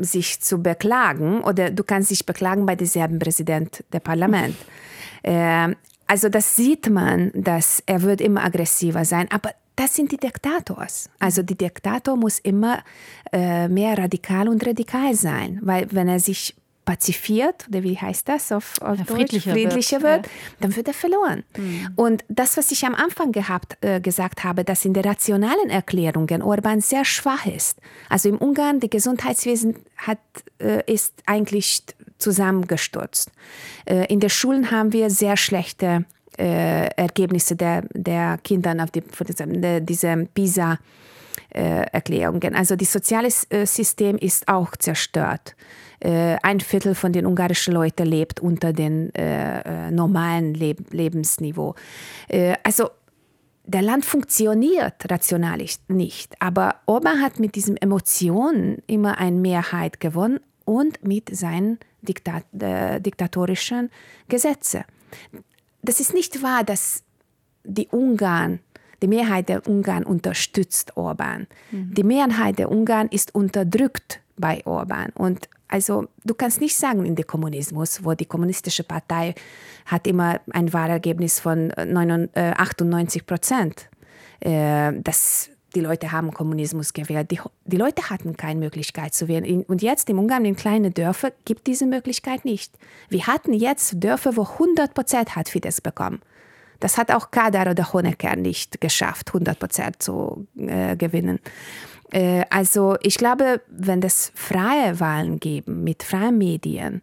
sich 0.00 0.40
zu 0.40 0.60
beklagen 0.60 1.42
oder 1.42 1.70
du 1.70 1.84
kannst 1.84 2.10
dich 2.10 2.26
beklagen 2.26 2.66
bei 2.66 2.74
demselben 2.74 3.20
Präsident 3.20 3.84
der 3.92 4.00
Parlament. 4.00 4.56
also 6.08 6.28
das 6.28 6.56
sieht 6.56 6.90
man, 6.90 7.30
dass 7.34 7.80
er 7.86 8.02
wird 8.02 8.20
immer 8.20 8.42
aggressiver 8.42 9.04
sein, 9.04 9.28
aber 9.30 9.52
das 9.78 9.94
sind 9.94 10.10
die 10.10 10.16
Diktators. 10.16 11.08
Also 11.20 11.42
die 11.42 11.56
Diktator 11.56 12.16
muss 12.16 12.40
immer 12.40 12.82
äh, 13.32 13.68
mehr 13.68 13.96
radikal 13.96 14.48
und 14.48 14.66
radikal 14.66 15.14
sein, 15.14 15.60
weil 15.62 15.86
wenn 15.92 16.08
er 16.08 16.18
sich 16.18 16.56
pazifiert, 16.84 17.66
oder 17.68 17.82
wie 17.82 17.96
heißt 17.98 18.28
das 18.28 18.50
auf, 18.50 18.72
auf 18.80 18.98
ja, 18.98 19.04
Deutsch? 19.04 19.18
Friedlicher, 19.18 19.52
friedlicher 19.52 20.02
wird, 20.02 20.24
wird 20.24 20.26
ja. 20.26 20.30
dann 20.60 20.74
wird 20.74 20.88
er 20.88 20.94
verloren. 20.94 21.44
Mhm. 21.56 21.88
Und 21.96 22.24
das, 22.28 22.56
was 22.56 22.72
ich 22.72 22.86
am 22.86 22.94
Anfang 22.94 23.30
gehabt, 23.30 23.76
äh, 23.82 24.00
gesagt 24.00 24.42
habe, 24.42 24.64
dass 24.64 24.84
in 24.84 24.94
der 24.94 25.04
rationalen 25.04 25.68
Erklärungen 25.68 26.42
Orban 26.42 26.80
sehr 26.80 27.04
schwach 27.04 27.46
ist. 27.46 27.78
Also 28.08 28.30
im 28.30 28.38
Ungarn, 28.38 28.80
das 28.80 28.90
Gesundheitswesen 28.90 29.76
hat, 29.98 30.18
äh, 30.60 30.82
ist 30.92 31.22
eigentlich 31.26 31.82
zusammengestürzt. 32.16 33.30
Äh, 33.84 34.06
in 34.06 34.18
den 34.18 34.30
Schulen 34.30 34.70
haben 34.70 34.92
wir 34.92 35.10
sehr 35.10 35.36
schlechte 35.36 36.04
äh, 36.38 36.86
Ergebnisse 36.96 37.56
der, 37.56 37.82
der 37.92 38.38
Kinder 38.38 38.74
auf 38.82 38.90
die, 38.90 39.02
diese, 39.26 39.80
diese 39.82 40.28
PISA 40.32 40.78
Erklärungen. 41.50 42.54
Also 42.54 42.76
das 42.76 42.92
soziale 42.92 43.28
äh, 43.48 43.64
System 43.64 44.18
ist 44.18 44.46
auch 44.48 44.76
zerstört. 44.76 45.56
Äh, 45.98 46.36
ein 46.42 46.60
Viertel 46.60 46.94
von 46.94 47.12
den 47.12 47.24
ungarischen 47.24 47.72
Leuten 47.72 48.06
lebt 48.06 48.40
unter 48.40 48.72
dem 48.72 49.10
äh, 49.14 49.90
normalen 49.90 50.54
Leb 50.54 50.92
Lebensniveau. 50.92 51.74
also 52.62 52.90
der 53.64 53.82
Land 53.82 54.04
funktioniert 54.04 55.10
rational 55.10 55.62
nicht, 55.88 56.34
aber 56.40 56.76
Orban 56.86 57.20
hat 57.20 57.38
mit 57.38 57.54
diesen 57.54 57.76
Emotionen 57.76 58.78
immer 58.86 59.18
eine 59.18 59.36
Mehrheit 59.36 60.00
gewonnen 60.00 60.40
und 60.64 61.02
mit 61.02 61.34
seinen 61.34 61.78
Diktat 62.02 62.44
äh, 62.58 63.00
diktatorischen 63.00 63.90
Gesetzen 64.28 64.84
das 65.82 66.00
ist 66.00 66.14
nicht 66.14 66.42
wahr, 66.42 66.64
dass 66.64 67.02
die 67.64 67.88
Ungarn, 67.88 68.60
die 69.02 69.08
Mehrheit 69.08 69.48
der 69.48 69.66
Ungarn 69.66 70.04
unterstützt 70.04 70.96
Orban. 70.96 71.46
Mhm. 71.70 71.94
Die 71.94 72.02
Mehrheit 72.02 72.58
der 72.58 72.70
Ungarn 72.70 73.08
ist 73.08 73.34
unterdrückt 73.34 74.20
bei 74.36 74.64
Orban. 74.66 75.10
Und 75.14 75.48
also 75.68 76.06
du 76.24 76.34
kannst 76.34 76.60
nicht 76.60 76.76
sagen 76.76 77.04
in 77.04 77.14
der 77.14 77.26
Kommunismus, 77.26 78.04
wo 78.04 78.14
die 78.14 78.24
kommunistische 78.24 78.84
Partei 78.84 79.34
hat 79.86 80.06
immer 80.06 80.40
ein 80.50 80.72
Wahlergebnis 80.72 81.40
von 81.40 81.72
98 81.76 83.26
Prozent. 83.26 83.88
Äh, 84.40 84.92
das 85.02 85.50
die 85.78 85.84
Leute 85.84 86.10
haben 86.10 86.34
Kommunismus 86.34 86.92
gewählt. 86.92 87.30
Die, 87.30 87.38
die 87.64 87.76
Leute 87.76 88.10
hatten 88.10 88.36
keine 88.36 88.58
Möglichkeit 88.58 89.14
zu 89.14 89.28
wählen. 89.28 89.62
Und 89.62 89.80
jetzt 89.80 90.10
im 90.10 90.18
Ungarn, 90.18 90.44
in 90.44 90.56
kleinen 90.56 90.92
Dörfern, 90.92 91.30
gibt 91.44 91.68
diese 91.68 91.86
Möglichkeit 91.86 92.44
nicht. 92.44 92.72
Wir 93.08 93.28
hatten 93.28 93.52
jetzt 93.52 94.02
Dörfer, 94.02 94.36
wo 94.36 94.42
100 94.42 94.92
Prozent 94.92 95.36
hat 95.36 95.48
Fidesz 95.48 95.80
bekommen. 95.80 96.20
Das 96.80 96.98
hat 96.98 97.12
auch 97.12 97.30
Kadar 97.30 97.70
oder 97.70 97.92
Honecker 97.92 98.34
nicht 98.34 98.80
geschafft, 98.80 99.28
100 99.28 99.56
Prozent 99.56 100.02
zu 100.02 100.48
äh, 100.56 100.96
gewinnen. 100.96 101.38
Äh, 102.10 102.44
also 102.50 102.96
ich 103.00 103.16
glaube, 103.16 103.60
wenn 103.68 104.02
es 104.02 104.32
freie 104.34 104.98
Wahlen 104.98 105.38
geben 105.38 105.84
mit 105.84 106.02
freien 106.02 106.38
Medien 106.38 107.02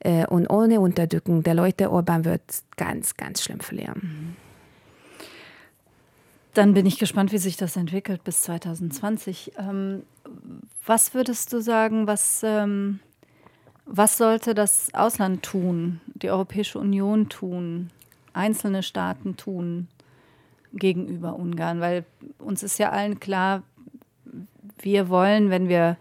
äh, 0.00 0.26
und 0.26 0.48
ohne 0.48 0.80
Unterdrückung 0.80 1.42
der 1.42 1.54
Leute, 1.54 1.90
Orban 1.90 2.24
wird 2.24 2.40
ganz, 2.78 3.18
ganz 3.18 3.42
schlimm 3.42 3.60
verlieren. 3.60 4.36
Dann 6.54 6.72
bin 6.72 6.86
ich 6.86 6.98
gespannt, 6.98 7.32
wie 7.32 7.38
sich 7.38 7.56
das 7.56 7.76
entwickelt 7.76 8.22
bis 8.22 8.42
2020. 8.42 9.52
Ähm, 9.58 10.04
was 10.86 11.12
würdest 11.12 11.52
du 11.52 11.60
sagen, 11.60 12.06
was, 12.06 12.42
ähm, 12.44 13.00
was 13.86 14.16
sollte 14.16 14.54
das 14.54 14.94
Ausland 14.94 15.42
tun, 15.42 16.00
die 16.06 16.30
Europäische 16.30 16.78
Union 16.78 17.28
tun, 17.28 17.90
einzelne 18.32 18.84
Staaten 18.84 19.36
tun 19.36 19.88
gegenüber 20.72 21.34
Ungarn? 21.34 21.80
Weil 21.80 22.04
uns 22.38 22.62
ist 22.62 22.78
ja 22.78 22.90
allen 22.90 23.18
klar, 23.18 23.64
wir 24.78 25.08
wollen, 25.08 25.50
wenn 25.50 25.68
wir, 25.68 25.96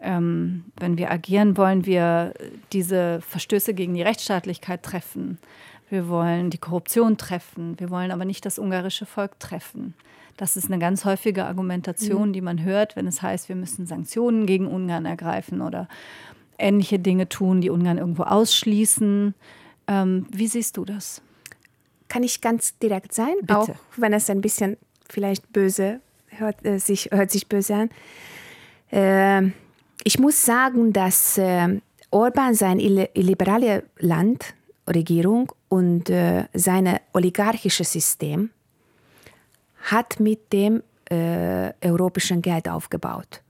ähm, 0.00 0.64
wenn 0.78 0.96
wir 0.96 1.10
agieren 1.10 1.58
wollen, 1.58 1.84
wir 1.84 2.32
diese 2.72 3.20
Verstöße 3.20 3.74
gegen 3.74 3.92
die 3.92 4.02
Rechtsstaatlichkeit 4.02 4.82
treffen 4.82 5.38
wir 5.90 6.08
wollen 6.08 6.50
die 6.50 6.58
Korruption 6.58 7.16
treffen, 7.16 7.78
wir 7.78 7.90
wollen 7.90 8.10
aber 8.10 8.24
nicht 8.24 8.44
das 8.44 8.58
ungarische 8.58 9.06
Volk 9.06 9.38
treffen. 9.40 9.94
Das 10.36 10.56
ist 10.56 10.66
eine 10.66 10.78
ganz 10.78 11.04
häufige 11.04 11.46
Argumentation, 11.46 12.28
mhm. 12.28 12.32
die 12.32 12.40
man 12.40 12.62
hört, 12.62 12.94
wenn 12.94 13.06
es 13.06 13.22
heißt, 13.22 13.48
wir 13.48 13.56
müssen 13.56 13.86
Sanktionen 13.86 14.46
gegen 14.46 14.68
Ungarn 14.68 15.04
ergreifen 15.04 15.60
oder 15.60 15.88
ähnliche 16.58 16.98
Dinge 16.98 17.28
tun, 17.28 17.60
die 17.60 17.70
Ungarn 17.70 17.98
irgendwo 17.98 18.22
ausschließen. 18.22 19.34
Ähm, 19.88 20.26
wie 20.30 20.46
siehst 20.46 20.76
du 20.76 20.84
das? 20.84 21.22
Kann 22.08 22.22
ich 22.22 22.40
ganz 22.40 22.78
direkt 22.78 23.12
sein, 23.12 23.34
Bitte. 23.40 23.58
auch 23.58 23.68
wenn 23.96 24.12
es 24.12 24.30
ein 24.30 24.40
bisschen 24.40 24.76
vielleicht 25.08 25.52
böse 25.52 26.00
hört, 26.28 26.64
äh, 26.64 26.78
sich, 26.78 27.10
hört 27.10 27.30
sich 27.30 27.48
böse 27.48 27.74
an. 27.74 27.90
Äh, 28.90 29.50
ich 30.04 30.18
muss 30.18 30.44
sagen, 30.44 30.92
dass 30.92 31.36
äh, 31.38 31.80
Orban 32.10 32.54
sein 32.54 32.78
illiberales 32.78 33.82
Land 33.98 34.54
Regierung 34.88 35.52
und 35.68 36.10
äh, 36.10 36.44
sein 36.54 36.98
oligarchisches 37.12 37.92
System 37.92 38.50
hat 39.82 40.20
mit 40.20 40.52
dem 40.52 40.82
äh, 41.10 41.72
europäischen 41.82 42.42
Geld 42.42 42.68
aufgebaut. 42.68 43.42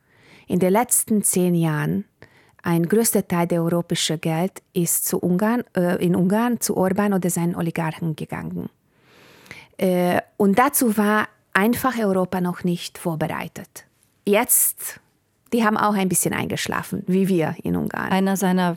In 0.47 0.59
den 0.59 0.73
letzten 0.73 1.23
zehn 1.23 1.55
Jahren 1.55 2.05
ein 2.63 2.89
größter 2.89 3.27
Teil 3.27 3.47
der 3.47 3.63
europäischen 3.63 4.21
Geld 4.21 4.63
ist 4.73 5.07
zu 5.07 5.19
Ungarn, 5.19 5.65
äh, 5.77 6.05
in 6.05 6.17
Ungarn 6.17 6.61
zu 6.61 6.77
Orban 6.77 7.13
oder 7.13 7.31
seinen 7.31 7.55
Oligarchen 7.55 8.17
gegangen. 8.17 8.69
Äh, 9.77 10.21
und 10.37 10.59
dazu 10.59 10.97
war 10.97 11.29
einfach 11.55 11.99
Europa 11.99 12.41
noch 12.41 12.65
nicht 12.65 12.99
vorbereitet. 12.99 13.85
Jetzt, 14.25 15.01
die 15.53 15.65
haben 15.65 15.77
auch 15.77 15.95
ein 15.95 16.09
bisschen 16.09 16.35
eingeschlafen, 16.35 17.05
wie 17.07 17.29
wir 17.29 17.55
in 17.63 17.77
Ungarn. 17.77 18.11
Einer 18.11 18.37
seiner 18.37 18.77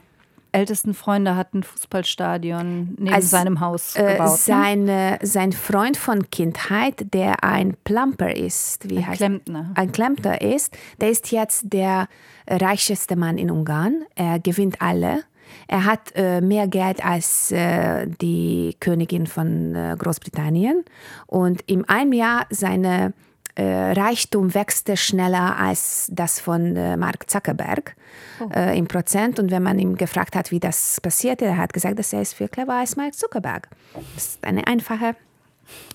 ältesten 0.52 0.94
Freunde 0.94 1.36
hat 1.36 1.54
ein 1.54 1.64
Fußballstadion 1.64 2.96
neben 2.98 3.14
also, 3.14 3.28
seinem 3.28 3.60
Haus 3.60 3.96
äh, 3.96 4.14
gebaut. 4.14 4.34
Äh, 4.34 4.38
seine, 4.38 5.20
sein 5.22 5.52
Freund 5.52 5.98
von 5.98 6.30
Kindheit, 6.30 7.14
der 7.14 7.44
ein 7.44 7.76
Plumper 7.84 8.36
ist, 8.36 8.90
wie 8.90 8.98
ein 8.98 9.08
heißt 9.08 9.18
Klempner. 9.18 9.72
ein 9.76 9.92
Klempner 9.92 10.42
ist, 10.42 10.78
der 11.00 11.10
ist 11.10 11.32
jetzt 11.32 11.66
der 11.72 12.08
reichste 12.48 13.16
Mann 13.16 13.38
in 13.38 13.50
Ungarn. 13.52 14.04
Er 14.16 14.40
gewinnt 14.40 14.82
alle. 14.82 15.24
Er 15.68 15.86
hat 15.86 16.14
äh, 16.16 16.42
mehr 16.42 16.68
Geld 16.68 17.04
als 17.06 17.52
äh, 17.52 18.08
die 18.22 18.76
Königin 18.80 19.28
von 19.28 19.76
äh, 19.76 19.96
Großbritannien 19.98 20.84
und 21.28 21.62
in 21.64 21.88
einem 21.88 22.14
Jahr 22.14 22.46
seine 22.50 23.14
Reichtum 23.58 24.54
wächst 24.54 24.98
schneller 24.98 25.58
als 25.58 26.10
das 26.12 26.40
von 26.40 26.76
äh, 26.76 26.96
Mark 26.98 27.30
Zuckerberg 27.30 27.96
oh. 28.40 28.50
äh, 28.54 28.78
im 28.78 28.88
Prozent. 28.88 29.40
Und 29.40 29.52
wenn 29.52 29.64
man 29.64 29.80
ihm 29.80 29.96
gefragt 29.96 30.36
hat, 30.36 30.52
wie 30.52 30.60
das 30.60 31.02
passiert, 31.02 31.42
er 31.42 31.58
hat 31.58 31.74
gesagt, 31.74 32.00
dass 32.00 32.14
er 32.14 32.22
ist 32.22 32.34
viel 32.34 32.48
cleverer 32.48 32.80
als 32.80 32.96
Mark 32.96 33.14
Zuckerberg. 33.14 33.70
Das 34.16 34.26
ist 34.26 34.44
eine 34.44 34.68
einfache 34.68 35.16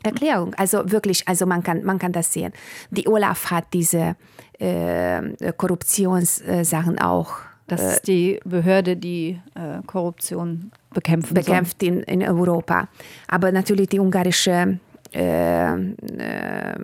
Erklärung. 0.02 0.54
Also 0.54 0.90
wirklich, 0.90 1.26
also 1.28 1.46
man 1.46 1.62
kann, 1.62 1.84
man 1.84 1.98
kann 1.98 2.12
das 2.12 2.32
sehen. 2.32 2.52
Die 2.90 3.08
Olaf 3.08 3.50
hat 3.50 3.66
diese 3.72 4.16
äh, 4.58 5.52
Korruptionssachen 5.56 6.98
auch. 6.98 7.38
Das 7.66 7.82
äh, 7.82 7.88
ist 7.88 8.08
die 8.08 8.40
Behörde, 8.44 8.96
die 8.96 9.40
äh, 9.54 9.82
Korruption 9.86 10.70
bekämpfen 10.94 11.34
bekämpft 11.34 11.82
in, 11.82 12.02
in 12.02 12.22
Europa. 12.22 12.88
Aber 13.28 13.52
natürlich 13.52 13.88
die 13.88 13.98
ungarische 13.98 14.78
äh, 15.12 15.74
äh, 15.74 16.78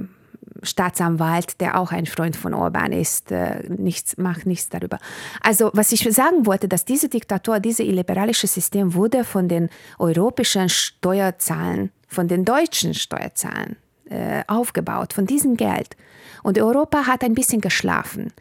Staatsanwalt, 0.63 1.61
der 1.61 1.79
auch 1.79 1.93
ein 1.93 2.07
Freund 2.07 2.37
von 2.37 2.55
Orban 2.55 2.93
ist, 2.93 3.31
äh, 3.33 3.63
nichts, 3.69 4.17
macht 4.17 4.47
nichts 4.47 4.69
darüber. 4.69 4.99
Also 5.41 5.71
was 5.75 5.93
ich 5.93 6.03
sagen 6.13 6.47
wollte, 6.47 6.69
dass 6.69 6.85
diese 6.85 7.09
Diktatur, 7.09 7.61
dieses 7.61 7.81
illiberalische 7.81 8.47
System 8.47 8.95
wurde 8.95 9.25
von 9.25 9.49
den 9.49 9.69
europäischen 9.99 10.69
Steuerzahlen, 10.69 11.91
von 12.07 12.29
den 12.29 12.45
deutschen 12.45 12.95
Steuerzahlen 12.95 13.77
äh, 14.09 14.43
aufgebaut, 14.47 15.13
von 15.13 15.27
diesem 15.27 15.57
Geld. 15.57 15.97
Und 16.43 16.59
Europa 16.59 17.07
hat 17.07 17.25
ein 17.25 17.35
bisschen 17.35 17.61
geschlafen. 17.61 18.33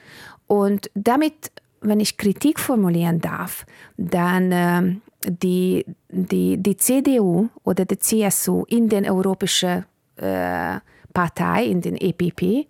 Und 0.47 0.91
damit, 0.93 1.51
wenn 1.81 1.99
ich 1.99 2.17
Kritik 2.17 2.59
formulieren 2.59 3.21
darf, 3.21 3.65
dann 3.97 4.51
äh, 4.51 4.95
die, 5.25 5.85
die, 6.09 6.57
die 6.57 6.77
CDU 6.77 7.49
oder 7.63 7.85
die 7.85 7.99
CSU 7.99 8.65
in 8.67 8.89
den 8.89 9.09
europäischen 9.09 9.85
äh, 10.17 10.79
Partei, 11.11 11.65
in 11.65 11.81
den 11.81 11.95
EPP, 11.95 12.67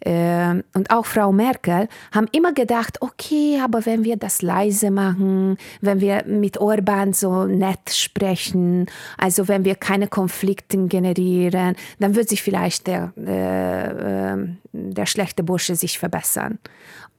äh, 0.00 0.62
und 0.74 0.90
auch 0.90 1.06
Frau 1.06 1.32
Merkel 1.32 1.88
haben 2.12 2.28
immer 2.32 2.52
gedacht, 2.52 3.00
okay, 3.02 3.60
aber 3.62 3.86
wenn 3.86 4.04
wir 4.04 4.16
das 4.16 4.42
leise 4.42 4.90
machen, 4.90 5.56
wenn 5.80 6.00
wir 6.00 6.24
mit 6.26 6.58
Orban 6.58 7.12
so 7.12 7.44
nett 7.44 7.90
sprechen, 7.90 8.86
also 9.18 9.48
wenn 9.48 9.64
wir 9.64 9.74
keine 9.74 10.08
Konflikte 10.08 10.86
generieren, 10.86 11.76
dann 11.98 12.14
wird 12.14 12.28
sich 12.28 12.42
vielleicht 12.42 12.86
der, 12.86 13.12
äh, 13.16 14.32
äh, 14.34 14.48
der 14.72 15.06
schlechte 15.06 15.42
Bursche 15.42 15.76
sich 15.76 15.98
verbessern. 15.98 16.58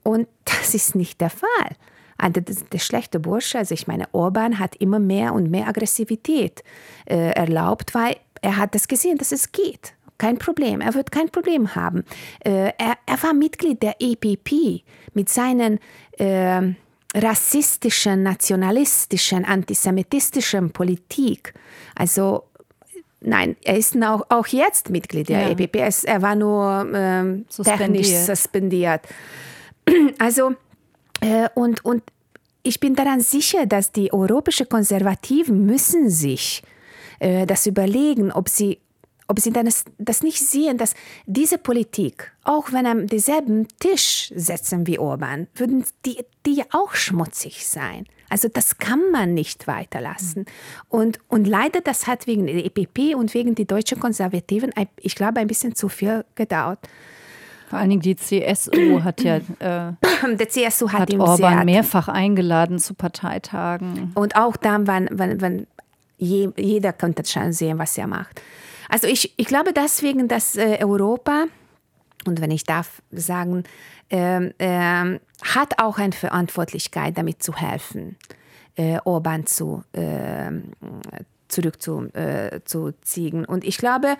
Und 0.02 0.28
das 0.44 0.74
ist 0.74 0.94
nicht 0.94 1.20
der 1.20 1.30
Fall. 1.30 1.76
Also 2.16 2.40
der 2.40 2.78
schlechte 2.78 3.20
Bursche, 3.20 3.58
also 3.58 3.74
ich 3.74 3.86
meine, 3.86 4.06
Orban 4.10 4.58
hat 4.58 4.74
immer 4.76 4.98
mehr 4.98 5.34
und 5.34 5.50
mehr 5.50 5.68
Aggressivität 5.68 6.64
äh, 7.04 7.30
erlaubt, 7.30 7.94
weil 7.94 8.16
er 8.42 8.56
hat 8.56 8.74
das 8.74 8.88
gesehen, 8.88 9.18
dass 9.18 9.30
es 9.30 9.52
geht. 9.52 9.94
Kein 10.18 10.38
Problem, 10.38 10.80
er 10.80 10.94
wird 10.94 11.12
kein 11.12 11.28
Problem 11.30 11.74
haben. 11.74 12.04
Äh, 12.40 12.72
er, 12.76 12.98
er, 13.06 13.22
war 13.22 13.32
Mitglied 13.32 13.82
der 13.82 13.96
EPP 14.00 14.82
mit 15.14 15.28
seinen 15.28 15.78
äh, 16.18 16.74
rassistischen, 17.14 18.24
nationalistischen, 18.24 19.44
antisemitistischen 19.44 20.72
Politik. 20.72 21.54
Also 21.94 22.44
Nein, 23.20 23.56
er 23.64 23.76
ist 23.76 24.00
auch, 24.00 24.26
auch 24.28 24.46
jetzt 24.46 24.90
Mitglied 24.90 25.28
der 25.28 25.40
ja. 25.40 25.50
EPP. 25.50 25.76
Er, 25.76 25.92
er 26.04 26.22
war 26.22 26.36
nur 26.36 26.88
ähm, 26.94 27.46
suspendiert. 27.48 28.04
technisch 28.04 28.26
suspendiert. 28.26 29.02
Also, 30.18 30.54
äh, 31.22 31.48
und, 31.54 31.82
und 31.82 32.02
ich 32.62 32.78
bin 32.78 32.94
daran 32.94 33.20
sicher, 33.20 33.64
dass 33.64 33.90
die 33.90 34.12
europäischen 34.12 34.68
Konservativen 34.68 35.64
müssen 35.64 36.10
sich 36.10 36.62
äh, 37.20 37.46
das 37.46 37.66
überlegen, 37.66 38.30
ob 38.30 38.50
sie 38.50 38.80
ob 39.28 39.38
sie 39.40 39.52
das, 39.52 39.84
das 39.98 40.22
nicht 40.22 40.40
sehen, 40.40 40.78
dass 40.78 40.94
diese 41.26 41.58
Politik, 41.58 42.32
auch 42.44 42.72
wenn 42.72 42.86
am 42.86 43.06
denselben 43.06 43.68
Tisch 43.78 44.32
setzen 44.34 44.86
wie 44.86 44.98
Orban, 44.98 45.46
würden 45.54 45.84
die, 46.06 46.24
die 46.46 46.54
ja 46.54 46.64
auch 46.70 46.94
schmutzig 46.94 47.68
sein. 47.68 48.06
Also 48.30 48.48
das 48.48 48.78
kann 48.78 49.10
man 49.12 49.34
nicht 49.34 49.66
weiterlassen. 49.66 50.46
Und, 50.88 51.18
und 51.28 51.46
leider, 51.46 51.80
das 51.80 52.06
hat 52.06 52.26
wegen 52.26 52.46
der 52.46 52.64
EPP 52.64 53.14
und 53.14 53.32
wegen 53.34 53.54
die 53.54 53.66
deutschen 53.66 54.00
Konservativen, 54.00 54.72
ich 54.96 55.14
glaube, 55.14 55.40
ein 55.40 55.46
bisschen 55.46 55.74
zu 55.74 55.88
viel 55.88 56.24
gedauert. 56.34 56.78
Vor 57.68 57.78
allen 57.78 57.90
Dingen 57.90 58.02
die 58.02 58.16
CSU 58.16 59.00
hat 59.04 59.22
ja 59.22 59.36
äh, 59.36 59.92
der 60.36 60.48
CSU 60.48 60.88
hat, 60.90 61.00
hat 61.00 61.14
Orban 61.14 61.66
mehrfach 61.66 62.08
eingeladen 62.08 62.78
zu 62.78 62.94
Parteitagen. 62.94 64.12
Und 64.14 64.36
auch 64.36 64.56
dann, 64.56 64.86
wenn, 64.86 65.08
wenn, 65.12 65.40
wenn 65.40 65.66
je, 66.16 66.48
jeder 66.56 66.92
konnte 66.94 67.24
schon 67.26 67.52
sehen, 67.52 67.78
was 67.78 67.96
er 67.98 68.06
macht. 68.06 68.40
Also 68.88 69.06
ich, 69.06 69.34
ich 69.36 69.46
glaube 69.46 69.72
deswegen, 69.72 70.28
dass 70.28 70.56
äh, 70.56 70.78
Europa, 70.82 71.46
und 72.26 72.40
wenn 72.40 72.50
ich 72.50 72.64
darf 72.64 73.02
sagen, 73.10 73.64
äh, 74.10 74.46
äh, 74.58 75.20
hat 75.42 75.78
auch 75.78 75.98
eine 75.98 76.12
Verantwortlichkeit, 76.12 77.16
damit 77.18 77.42
zu 77.42 77.54
helfen, 77.54 78.16
äh, 78.76 78.98
Orban 79.04 79.46
zu, 79.46 79.82
ähm, 79.92 80.72
zurückzuziehen. 81.48 83.44
Äh, 83.44 83.46
und 83.46 83.64
ich 83.64 83.78
glaube, 83.78 84.16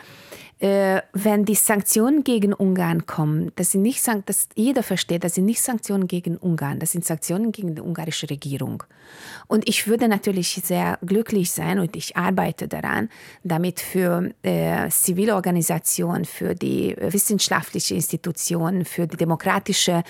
äh, 0.61 1.03
wenn 1.13 1.45
die 1.45 1.55
Sanktionen 1.55 2.25
gegen 2.25 2.53
Ungarn 2.53 3.07
kommen, 3.07 3.53
dass, 3.57 3.71
sie 3.71 3.79
nicht, 3.79 4.05
dass 4.27 4.49
jeder 4.55 4.83
versteht, 4.83 5.23
dass 5.25 5.35
sie 5.35 5.43
nicht 5.43 5.63
Sanktionen 5.63 6.09
gegen 6.09 6.37
Ungarn, 6.37 6.81
das 6.81 6.93
sind 6.93 7.05
Sanktionen 7.05 7.53
gegen 7.53 7.75
die 7.75 7.81
ungarische 7.81 8.29
Regierung. 8.29 8.83
Und 9.47 9.69
ich 9.69 9.87
würde 9.87 10.09
natürlich 10.09 10.61
sehr 10.65 10.99
glücklich 11.03 11.53
sein 11.53 11.79
und 11.79 11.95
ich 11.97 12.17
arbeite 12.17 12.69
daran, 12.69 13.09
damit 13.45 13.81
für 13.81 14.31
äh, 14.43 14.89
zivile 14.91 15.35
Organisationen, 15.35 16.25
für 16.25 16.55
die 16.55 16.97
wissenschaftlichen 16.99 17.97
Institutionen, 17.97 18.85
für 18.85 19.07
die 19.07 19.17
demokratischen 19.17 20.03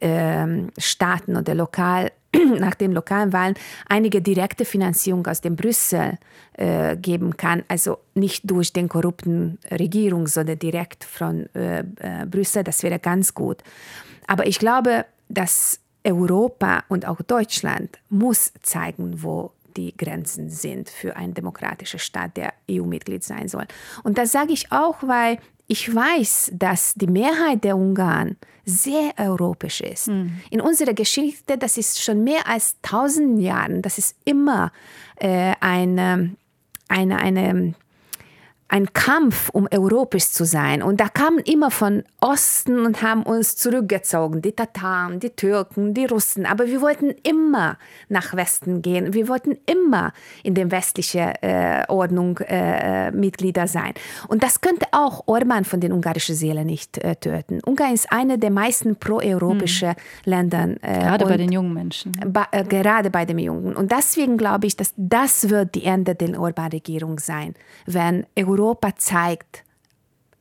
äh, 0.00 0.46
Staaten 0.78 1.36
oder 1.36 1.54
lokal 1.54 2.12
nach 2.58 2.74
den 2.74 2.92
lokalen 2.92 3.32
Wahlen 3.32 3.54
einige 3.88 4.22
direkte 4.22 4.64
Finanzierung 4.64 5.26
aus 5.26 5.40
dem 5.40 5.56
Brüssel 5.56 6.18
äh, 6.54 6.96
geben 6.96 7.36
kann, 7.36 7.64
also 7.68 7.98
nicht 8.14 8.50
durch 8.50 8.72
den 8.72 8.88
korrupten 8.88 9.58
Regierung, 9.70 10.26
sondern 10.26 10.58
direkt 10.58 11.04
von 11.04 11.48
äh, 11.54 11.80
äh, 11.80 12.26
Brüssel, 12.26 12.64
das 12.64 12.82
wäre 12.82 12.98
ganz 12.98 13.34
gut. 13.34 13.62
Aber 14.26 14.46
ich 14.46 14.58
glaube, 14.58 15.06
dass 15.28 15.80
Europa 16.04 16.84
und 16.88 17.06
auch 17.06 17.20
Deutschland 17.22 17.98
muss 18.08 18.52
zeigen, 18.62 19.22
wo 19.22 19.52
die 19.76 19.94
Grenzen 19.96 20.48
sind 20.48 20.88
für 20.88 21.16
einen 21.16 21.34
demokratischen 21.34 21.98
Staat, 21.98 22.36
der 22.36 22.54
EU-Mitglied 22.70 23.22
sein 23.22 23.48
soll. 23.48 23.66
Und 24.04 24.16
das 24.16 24.32
sage 24.32 24.52
ich 24.52 24.72
auch, 24.72 25.02
weil 25.02 25.38
ich 25.66 25.92
weiß, 25.92 26.52
dass 26.54 26.94
die 26.94 27.08
Mehrheit 27.08 27.64
der 27.64 27.76
Ungarn 27.76 28.36
sehr 28.66 29.14
europäisch 29.16 29.80
ist. 29.80 30.08
Mhm. 30.08 30.40
In 30.50 30.60
unserer 30.60 30.92
Geschichte, 30.92 31.56
das 31.56 31.78
ist 31.78 32.02
schon 32.02 32.24
mehr 32.24 32.46
als 32.48 32.76
tausend 32.82 33.40
Jahren, 33.40 33.80
das 33.80 33.96
ist 33.96 34.16
immer 34.24 34.72
äh, 35.16 35.54
eine, 35.60 36.36
eine, 36.88 37.18
eine 37.18 37.74
ein 38.68 38.92
Kampf, 38.92 39.48
um 39.50 39.68
europäisch 39.72 40.30
zu 40.30 40.44
sein. 40.44 40.82
Und 40.82 41.00
da 41.00 41.08
kamen 41.08 41.38
immer 41.38 41.70
von 41.70 42.02
Osten 42.20 42.80
und 42.80 43.00
haben 43.00 43.22
uns 43.22 43.56
zurückgezogen, 43.56 44.42
die 44.42 44.52
Tataren, 44.52 45.20
die 45.20 45.30
Türken, 45.30 45.94
die 45.94 46.06
Russen. 46.06 46.46
Aber 46.46 46.66
wir 46.66 46.80
wollten 46.80 47.14
immer 47.22 47.78
nach 48.08 48.34
Westen 48.34 48.82
gehen. 48.82 49.14
Wir 49.14 49.28
wollten 49.28 49.56
immer 49.66 50.12
in 50.42 50.54
der 50.54 50.70
westlichen 50.72 51.32
äh, 51.42 51.84
Ordnung 51.86 52.38
äh, 52.38 53.12
Mitglieder 53.12 53.68
sein. 53.68 53.94
Und 54.26 54.42
das 54.42 54.60
könnte 54.60 54.86
auch 54.90 55.22
Orban 55.26 55.64
von 55.64 55.80
den 55.80 55.92
ungarischen 55.92 56.34
Seelen 56.34 56.66
nicht 56.66 56.98
äh, 56.98 57.14
töten. 57.14 57.60
Ungarn 57.64 57.94
ist 57.94 58.10
eine 58.10 58.36
der 58.36 58.50
meisten 58.50 58.96
proeuropäischen 58.96 59.90
hm. 59.90 59.96
Länder. 60.24 60.68
Äh, 60.82 60.98
gerade 60.98 61.24
bei 61.26 61.36
den 61.36 61.52
jungen 61.52 61.72
Menschen. 61.72 62.12
Ba, 62.26 62.48
äh, 62.50 62.64
gerade 62.64 63.10
bei 63.10 63.24
den 63.24 63.38
Jungen. 63.38 63.76
Und 63.76 63.92
deswegen 63.92 64.36
glaube 64.36 64.66
ich, 64.66 64.74
dass 64.74 64.92
das 64.96 65.50
wird 65.50 65.76
die 65.76 65.84
Ende 65.84 66.16
der 66.16 66.40
Orban-Regierung 66.40 67.20
sein, 67.20 67.54
wenn 67.86 68.26
Europa 68.36 68.55
Europa 68.58 68.96
zeigt 68.96 69.64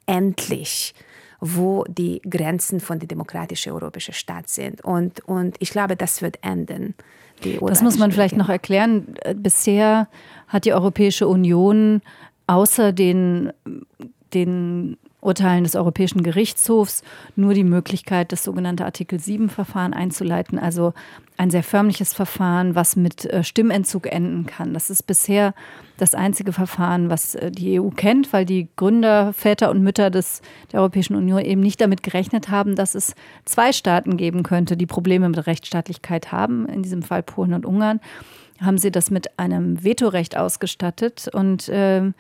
endlich, 0.06 0.94
wo 1.40 1.84
die 1.88 2.22
Grenzen 2.28 2.80
von 2.80 3.00
der 3.00 3.08
demokratischen 3.08 3.74
europäischen 3.74 4.14
Staat 4.14 4.50
sind. 4.50 4.84
Und, 4.84 5.20
und 5.26 5.56
ich 5.60 5.70
glaube, 5.70 5.96
das 5.96 6.22
wird 6.22 6.40
enden. 6.42 6.96
das 7.62 7.82
muss 7.82 7.98
man 7.98 8.12
vielleicht 8.12 8.38
noch 8.38 8.50
erklären. 8.50 9.16
Bisher 9.36 10.08
hat 10.48 10.66
die 10.66 10.74
Europäische 10.74 11.28
Union 11.28 12.02
außer 12.48 12.94
den, 12.94 13.52
den 14.34 14.98
Urteilen 15.26 15.64
des 15.64 15.76
Europäischen 15.76 16.24
Gerichtshofs 16.24 17.04
nur 17.36 17.54
die 17.54 17.64
Möglichkeit, 17.64 18.32
das 18.32 18.44
sogenannte 18.44 18.86
Artikel 18.86 19.20
7-Verfahren 19.20 19.94
einzuleiten, 19.94 20.60
also 20.60 20.94
ein 21.38 21.50
sehr 21.50 21.64
förmliches 21.64 22.14
Verfahren, 22.14 22.76
was 22.76 22.96
mit 22.96 23.26
äh, 23.26 23.44
Stimmentzug 23.44 24.08
enden 24.12 24.46
kann. 24.46 24.74
Das 24.74 24.90
ist 24.90 25.04
bisher 25.04 25.54
das 25.98 26.16
einzige 26.16 26.54
Verfahren, 26.54 27.10
was 27.10 27.36
äh, 27.36 27.52
die 27.52 27.80
EU 27.80 27.90
kennt, 27.90 28.32
weil 28.32 28.46
die 28.46 28.70
Gründer, 28.76 29.34
Väter 29.34 29.70
und 29.70 29.82
Mütter 29.82 30.10
des, 30.10 30.42
der 30.72 30.80
Europäischen 30.80 31.16
Union 31.16 31.42
eben 31.42 31.62
nicht 31.62 31.82
damit 31.82 32.04
gerechnet 32.04 32.50
haben, 32.50 32.76
dass 32.76 32.96
es 32.96 33.16
zwei 33.44 33.74
Staaten 33.74 34.16
geben 34.16 34.44
könnte, 34.44 34.78
die 34.78 34.86
Probleme 34.86 35.28
mit 35.28 35.46
Rechtsstaatlichkeit 35.46 36.32
haben, 36.32 36.68
in 36.68 36.84
diesem 36.84 37.02
Fall 37.02 37.24
Polen 37.24 37.54
und 37.54 37.66
Ungarn 37.66 38.00
haben 38.62 38.78
sie 38.78 38.92
das 38.92 39.12
mit 39.12 39.38
einem 39.38 39.84
Vetorecht 39.84 40.38
ausgestattet 40.38 41.30
und 41.34 41.68
äh, 41.70 42.12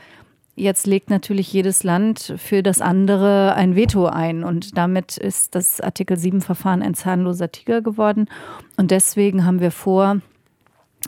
Jetzt 0.57 0.87
legt 0.87 1.09
natürlich 1.09 1.51
jedes 1.51 1.83
Land 1.83 2.33
für 2.37 2.63
das 2.63 2.79
andere 2.79 3.55
ein 3.55 3.75
Veto 3.75 4.05
ein. 4.05 4.45
Und 4.45 4.77
damit 4.77 5.17
ist 5.17 5.53
das 5.53 5.81
Artikel 5.81 6.15
7-Verfahren 6.15 6.81
ein 6.81 6.93
zahnloser 6.93 7.51
Tiger 7.51 7.81
geworden. 7.81 8.27
Und 8.77 8.89
deswegen 8.91 9.45
haben 9.45 9.59
wir 9.59 9.71
vor, 9.71 10.21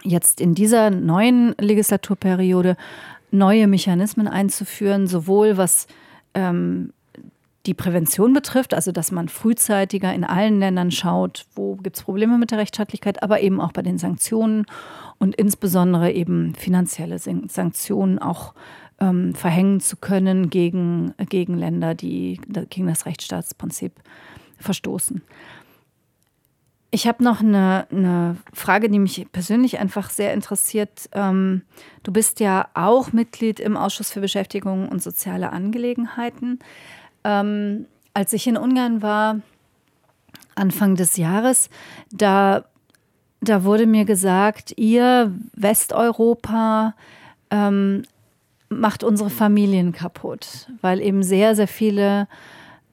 jetzt 0.03 0.41
in 0.41 0.53
dieser 0.53 0.89
neuen 0.89 1.55
Legislaturperiode 1.59 2.75
neue 3.31 3.67
Mechanismen 3.67 4.27
einzuführen, 4.27 5.07
sowohl 5.07 5.55
was 5.55 5.87
ähm, 6.33 6.91
die 7.65 7.73
Prävention 7.73 8.33
betrifft, 8.33 8.73
also 8.73 8.91
dass 8.91 9.11
man 9.11 9.29
frühzeitiger 9.29 10.13
in 10.13 10.23
allen 10.23 10.59
Ländern 10.59 10.91
schaut, 10.91 11.45
wo 11.53 11.75
gibt 11.75 11.97
es 11.97 12.03
Probleme 12.03 12.37
mit 12.37 12.51
der 12.51 12.57
Rechtsstaatlichkeit, 12.57 13.21
aber 13.23 13.41
eben 13.41 13.59
auch 13.59 13.73
bei 13.73 13.81
den 13.81 13.97
Sanktionen 13.97 14.65
und 15.19 15.35
insbesondere 15.35 16.11
eben 16.11 16.55
finanzielle 16.55 17.19
Sanktionen 17.19 18.19
auch 18.19 18.53
ähm, 18.99 19.35
verhängen 19.35 19.79
zu 19.79 19.97
können 19.97 20.49
gegen, 20.49 21.13
gegen 21.29 21.57
Länder, 21.57 21.95
die 21.95 22.39
gegen 22.69 22.87
das 22.87 23.05
Rechtsstaatsprinzip 23.05 23.93
verstoßen. 24.57 25.21
Ich 26.89 27.05
habe 27.05 27.23
noch 27.23 27.41
eine, 27.41 27.85
eine, 27.91 28.37
Frage, 28.53 28.89
die 28.89 28.99
mich 28.99 29.27
persönlich 29.31 29.77
einfach 29.79 30.09
sehr 30.09 30.33
interessiert. 30.33 31.09
Ähm, 31.11 31.63
du 32.03 32.13
bist 32.13 32.39
ja 32.39 32.69
auch 32.73 33.11
Mitglied 33.11 33.59
im 33.59 33.75
Ausschuss 33.75 34.11
für 34.11 34.21
Beschäftigung 34.21 34.87
und 34.87 35.03
soziale 35.03 35.51
Angelegenheiten. 35.51 36.59
Ähm, 37.23 37.85
als 38.13 38.31
ich 38.33 38.47
in 38.47 38.57
Ungarn 38.57 39.01
war, 39.01 39.41
Anfang 40.55 40.95
des 40.95 41.17
Jahres, 41.17 41.69
da, 42.11 42.65
da 43.41 43.63
wurde 43.63 43.85
mir 43.85 44.05
gesagt, 44.05 44.73
ihr 44.77 45.35
Westeuropa 45.53 46.95
ähm, 47.51 48.03
macht 48.69 49.03
unsere 49.03 49.29
Familien 49.29 49.91
kaputt, 49.91 50.69
weil 50.81 51.01
eben 51.01 51.23
sehr, 51.23 51.55
sehr 51.55 51.67
viele 51.67 52.27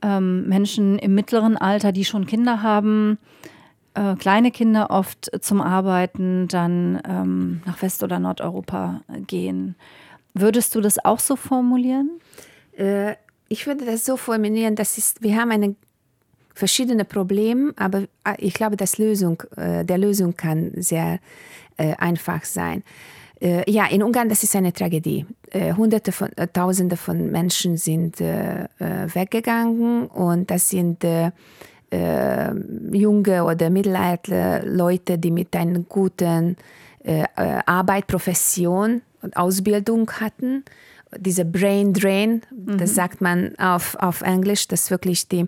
ähm, 0.02 0.48
Menschen 0.48 0.98
im 0.98 1.14
mittleren 1.14 1.56
Alter, 1.56 1.92
die 1.92 2.04
schon 2.04 2.26
Kinder 2.26 2.62
haben, 2.62 3.18
äh, 3.94 4.14
kleine 4.16 4.50
Kinder 4.50 4.90
oft 4.90 5.30
zum 5.40 5.60
Arbeiten 5.60 6.48
dann 6.48 7.00
ähm, 7.08 7.62
nach 7.64 7.80
West- 7.82 8.02
oder 8.02 8.18
Nordeuropa 8.18 9.02
gehen. 9.26 9.76
Würdest 10.34 10.74
du 10.74 10.80
das 10.80 11.04
auch 11.04 11.20
so 11.20 11.36
formulieren? 11.36 12.10
Äh, 12.76 13.14
ich 13.48 13.66
würde 13.66 13.84
das 13.84 14.04
so 14.04 14.16
formulieren, 14.16 14.74
das 14.74 14.98
ist, 14.98 15.22
wir 15.22 15.36
haben 15.36 15.50
eine 15.50 15.76
verschiedene 16.54 17.04
Probleme, 17.04 17.72
aber 17.76 18.02
äh, 18.24 18.34
ich 18.38 18.54
glaube, 18.54 18.76
dass 18.76 18.98
Lösung, 18.98 19.42
äh, 19.56 19.84
der 19.84 19.98
Lösung 19.98 20.36
kann 20.36 20.72
sehr 20.76 21.18
äh, 21.76 21.94
einfach 21.96 22.44
sein. 22.44 22.82
Äh, 23.40 23.70
ja, 23.70 23.86
in 23.86 24.02
Ungarn, 24.02 24.28
das 24.28 24.42
ist 24.42 24.56
eine 24.56 24.72
Tragödie. 24.72 25.26
Äh, 25.50 25.74
Hunderte 25.74 26.12
von, 26.12 26.28
äh, 26.36 26.46
Tausende 26.46 26.96
von 26.96 27.30
Menschen 27.30 27.76
sind 27.76 28.20
weggegangen 28.20 30.06
und 30.06 30.50
das 30.50 30.68
sind 30.70 31.06
junge 32.92 33.44
oder 33.44 33.70
mittelalte 33.70 34.62
Leute, 34.64 35.16
die 35.16 35.30
mit 35.30 35.54
einer 35.54 35.78
guten 35.80 36.56
Arbeit, 37.36 38.08
Profession 38.08 39.02
und 39.22 39.36
Ausbildung 39.36 40.10
hatten 40.10 40.64
diese 41.18 41.44
Brain 41.44 41.92
Drain, 41.92 42.42
mhm. 42.50 42.78
das 42.78 42.94
sagt 42.94 43.20
man 43.20 43.56
auf, 43.58 43.96
auf 44.00 44.22
Englisch, 44.22 44.68
dass 44.68 44.90
wirklich 44.90 45.28
die, 45.28 45.46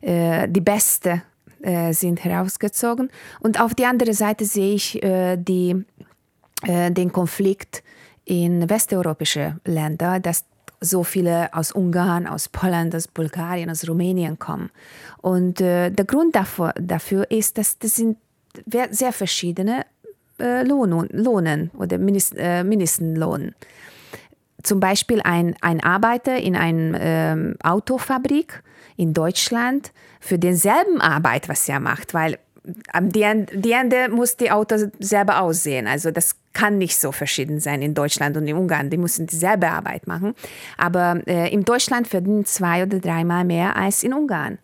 äh, 0.00 0.48
die 0.48 0.60
Beste 0.60 1.22
äh, 1.62 1.92
sind 1.92 2.24
herausgezogen. 2.24 3.10
Und 3.40 3.60
auf 3.60 3.74
die 3.74 3.84
andere 3.84 4.14
Seite 4.14 4.44
sehe 4.44 4.74
ich 4.74 5.02
äh, 5.02 5.36
die 5.36 5.70
äh, 5.70 5.84
den 6.64 7.12
Konflikt 7.12 7.82
in 8.24 8.68
westeuropäische 8.70 9.56
Länder, 9.64 10.20
dass 10.20 10.44
so 10.82 11.04
viele 11.04 11.52
aus 11.54 11.72
Ungarn, 11.72 12.26
aus 12.26 12.48
Polen, 12.48 12.94
aus 12.94 13.08
Bulgarien, 13.08 13.70
aus 13.70 13.88
Rumänien 13.88 14.38
kommen. 14.38 14.70
Und 15.20 15.60
äh, 15.60 15.90
der 15.90 16.04
Grund 16.04 16.34
dafür, 16.34 16.74
dafür 16.80 17.30
ist, 17.30 17.56
dass 17.56 17.78
das 17.78 17.96
sind 17.96 18.18
sehr 18.90 19.12
verschiedene 19.12 19.86
äh, 20.38 20.64
Lohn, 20.64 21.08
Lohnen 21.12 21.70
oder 21.78 21.98
Mindest, 21.98 22.34
äh, 22.36 22.64
Mindestlohn. 22.64 23.54
Zum 24.62 24.80
Beispiel 24.80 25.20
ein, 25.22 25.54
ein 25.60 25.82
Arbeiter 25.82 26.36
in 26.36 26.56
einer 26.56 27.00
ähm, 27.00 27.56
Autofabrik 27.62 28.62
in 28.96 29.14
Deutschland 29.14 29.92
für 30.20 30.38
denselben 30.38 31.00
Arbeit, 31.00 31.48
was 31.48 31.68
er 31.68 31.80
macht, 31.80 32.14
weil 32.14 32.38
am 32.92 33.10
die 33.10 33.22
Ende 33.22 34.08
muss 34.08 34.36
die 34.36 34.50
Auto 34.52 34.76
selber 35.00 35.40
aussehen. 35.40 35.88
Also 35.88 36.12
das 36.12 36.36
kann 36.52 36.78
nicht 36.78 36.98
so 36.98 37.12
verschieden 37.12 37.60
sein 37.60 37.82
in 37.82 37.94
Deutschland 37.94 38.36
und 38.36 38.46
in 38.46 38.56
Ungarn. 38.56 38.90
Die 38.90 38.96
müssen 38.96 39.26
dieselbe 39.26 39.68
Arbeit 39.68 40.06
machen. 40.06 40.34
Aber 40.76 41.20
äh, 41.26 41.52
in 41.52 41.64
Deutschland 41.64 42.08
verdienen 42.08 42.44
zwei 42.44 42.82
oder 42.82 42.98
dreimal 42.98 43.44
mehr 43.44 43.76
als 43.76 44.02
in 44.02 44.12
Ungarn. 44.12 44.58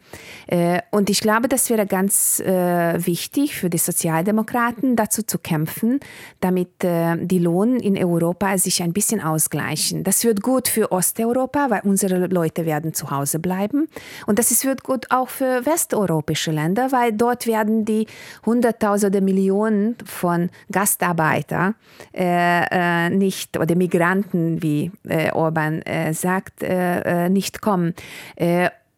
Äh, 0.46 0.80
und 0.90 1.10
ich 1.10 1.20
glaube, 1.20 1.48
das 1.48 1.70
wäre 1.70 1.86
ganz 1.86 2.40
äh, 2.40 3.06
wichtig 3.06 3.56
für 3.56 3.70
die 3.70 3.78
Sozialdemokraten, 3.78 4.96
dazu 4.96 5.22
zu 5.22 5.38
kämpfen, 5.38 6.00
damit 6.40 6.84
äh, 6.84 7.16
die 7.18 7.38
Lohn 7.38 7.76
in 7.76 7.96
Europa 7.96 8.58
sich 8.58 8.82
ein 8.82 8.92
bisschen 8.92 9.20
ausgleichen. 9.20 10.04
Das 10.04 10.24
wird 10.24 10.42
gut 10.42 10.68
für 10.68 10.92
Osteuropa, 10.92 11.70
weil 11.70 11.80
unsere 11.84 12.26
Leute 12.26 12.66
werden 12.66 12.94
zu 12.94 13.10
Hause 13.10 13.38
bleiben. 13.38 13.88
Und 14.26 14.38
das 14.38 14.50
ist, 14.50 14.64
wird 14.64 14.82
gut 14.82 15.10
auch 15.10 15.28
für 15.28 15.64
westeuropäische 15.64 16.50
Länder, 16.50 16.92
weil 16.92 17.12
dort 17.12 17.46
werden 17.46 17.84
die 17.84 18.06
Hunderttausende 18.44 19.20
Millionen 19.20 19.96
von 20.04 20.50
Gastarbeitern 20.70 21.74
äh, 22.14 23.06
äh, 23.06 23.10
nicht 23.10 23.58
oder 23.58 23.74
Migranten, 23.74 24.62
wie 24.62 24.90
äh, 25.08 25.30
Orban 25.32 25.82
äh, 25.82 26.14
sagt, 26.14 26.62
äh, 26.62 27.26
äh, 27.26 27.28
nicht 27.28 27.60
kommen. 27.60 27.94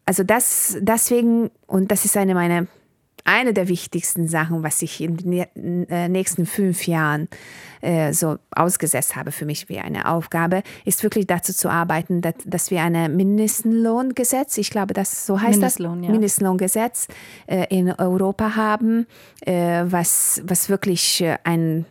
also 0.05 0.25
das 0.25 0.77
deswegen, 0.81 1.51
und 1.67 1.91
das 1.91 2.05
ist 2.05 2.17
eine 2.17 2.35
meiner 2.35 2.67
eine 3.25 3.53
der 3.53 3.69
wichtigsten 3.69 4.29
Sachen, 4.29 4.63
was 4.63 4.83
ich 4.83 5.01
in 5.01 5.17
den 5.17 6.13
nächsten 6.13 6.47
fünf 6.47 6.87
Jahren 6.87 7.29
äh, 7.81 8.13
so 8.13 8.37
ausgesetzt 8.51 9.17
habe 9.17 9.33
für 9.33 9.47
mich 9.47 9.69
wie 9.69 9.79
eine 9.79 10.09
Aufgabe, 10.09 10.63
ist 10.85 11.03
wirklich 11.03 11.27
dazu 11.27 11.53
zu 11.53 11.69
arbeiten, 11.69 12.21
dass, 12.21 12.35
dass 12.45 12.71
wir 12.71 12.83
ein 12.83 13.17
Mindestlohngesetz, 13.17 14.59
ich 14.59 14.71
glaube, 14.71 14.95
das 14.95 15.27
so 15.27 15.41
heißt 15.41 15.59
Mindestlohn, 15.59 15.99
das, 15.99 16.07
ja. 16.07 16.13
Mindestlohngesetz 16.13 17.09
äh, 17.47 17.67
in 17.71 17.93
Europa 17.93 18.57
haben, 18.57 19.07
äh, 19.41 19.85
was, 19.87 20.43
was 20.45 20.69
wirklich 20.69 21.25
ein 21.45 21.87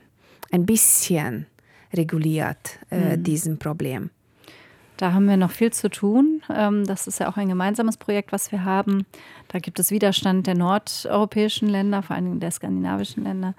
ein 0.51 0.65
bisschen 0.65 1.45
reguliert, 1.93 2.79
äh, 2.91 3.17
mhm. 3.17 3.23
diesem 3.23 3.57
Problem. 3.57 4.09
Da 4.99 5.13
haben 5.13 5.27
wir 5.27 5.37
noch 5.37 5.51
viel 5.51 5.71
zu 5.71 5.89
tun. 5.89 6.41
Ähm, 6.53 6.85
das 6.85 7.07
ist 7.07 7.19
ja 7.19 7.29
auch 7.29 7.37
ein 7.37 7.47
gemeinsames 7.47 7.95
Projekt, 7.95 8.33
was 8.33 8.51
wir 8.51 8.65
haben. 8.65 9.05
Da 9.47 9.59
gibt 9.59 9.79
es 9.79 9.91
Widerstand 9.91 10.45
der 10.45 10.55
nordeuropäischen 10.55 11.69
Länder, 11.69 12.03
vor 12.03 12.17
allem 12.17 12.41
der 12.41 12.51
skandinavischen 12.51 13.23
Länder, 13.23 13.53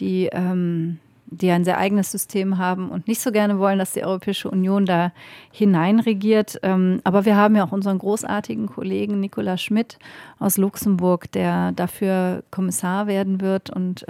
die, 0.00 0.28
ähm, 0.32 0.98
die 1.26 1.52
ein 1.52 1.64
sehr 1.64 1.78
eigenes 1.78 2.10
System 2.10 2.58
haben 2.58 2.90
und 2.90 3.06
nicht 3.06 3.20
so 3.20 3.30
gerne 3.30 3.60
wollen, 3.60 3.78
dass 3.78 3.92
die 3.92 4.02
Europäische 4.02 4.50
Union 4.50 4.84
da 4.84 5.12
hineinregiert. 5.52 6.58
Ähm, 6.64 7.00
aber 7.04 7.24
wir 7.24 7.36
haben 7.36 7.54
ja 7.54 7.64
auch 7.64 7.72
unseren 7.72 7.98
großartigen 7.98 8.66
Kollegen 8.66 9.20
Nicola 9.20 9.58
Schmidt 9.58 9.96
aus 10.40 10.56
Luxemburg, 10.56 11.30
der 11.30 11.70
dafür 11.70 12.42
Kommissar 12.50 13.06
werden 13.06 13.40
wird 13.40 13.70
und 13.70 14.04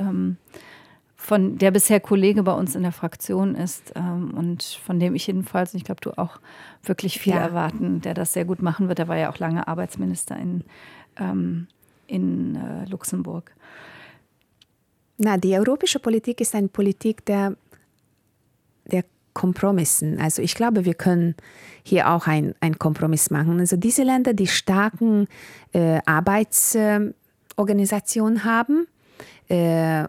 von 1.20 1.58
der 1.58 1.70
bisher 1.70 2.00
Kollege 2.00 2.42
bei 2.42 2.54
uns 2.54 2.74
in 2.74 2.82
der 2.82 2.92
Fraktion 2.92 3.54
ist 3.54 3.92
ähm, 3.94 4.32
und 4.34 4.62
von 4.62 4.98
dem 4.98 5.14
ich 5.14 5.26
jedenfalls, 5.26 5.74
ich 5.74 5.84
glaube, 5.84 6.00
du 6.00 6.16
auch 6.16 6.40
wirklich 6.82 7.20
viel 7.20 7.34
ja. 7.34 7.40
erwarten, 7.40 8.00
der 8.00 8.14
das 8.14 8.32
sehr 8.32 8.46
gut 8.46 8.62
machen 8.62 8.88
wird. 8.88 8.98
Der 8.98 9.06
war 9.06 9.18
ja 9.18 9.30
auch 9.30 9.38
lange 9.38 9.68
Arbeitsminister 9.68 10.38
in, 10.38 10.64
ähm, 11.18 11.66
in 12.06 12.56
äh, 12.56 12.86
Luxemburg. 12.86 13.54
Na, 15.18 15.36
die 15.36 15.52
europäische 15.52 15.98
Politik 15.98 16.40
ist 16.40 16.54
eine 16.54 16.68
Politik 16.68 17.26
der, 17.26 17.54
der 18.86 19.04
Kompromissen. 19.34 20.18
Also 20.18 20.40
ich 20.40 20.54
glaube, 20.54 20.86
wir 20.86 20.94
können 20.94 21.34
hier 21.82 22.08
auch 22.08 22.28
einen 22.28 22.78
Kompromiss 22.78 23.30
machen. 23.30 23.60
Also 23.60 23.76
diese 23.76 24.04
Länder, 24.04 24.32
die 24.32 24.46
starken 24.46 25.28
äh, 25.74 26.00
Arbeitsorganisationen 26.06 28.44
haben, 28.44 28.86
äh, 29.48 30.08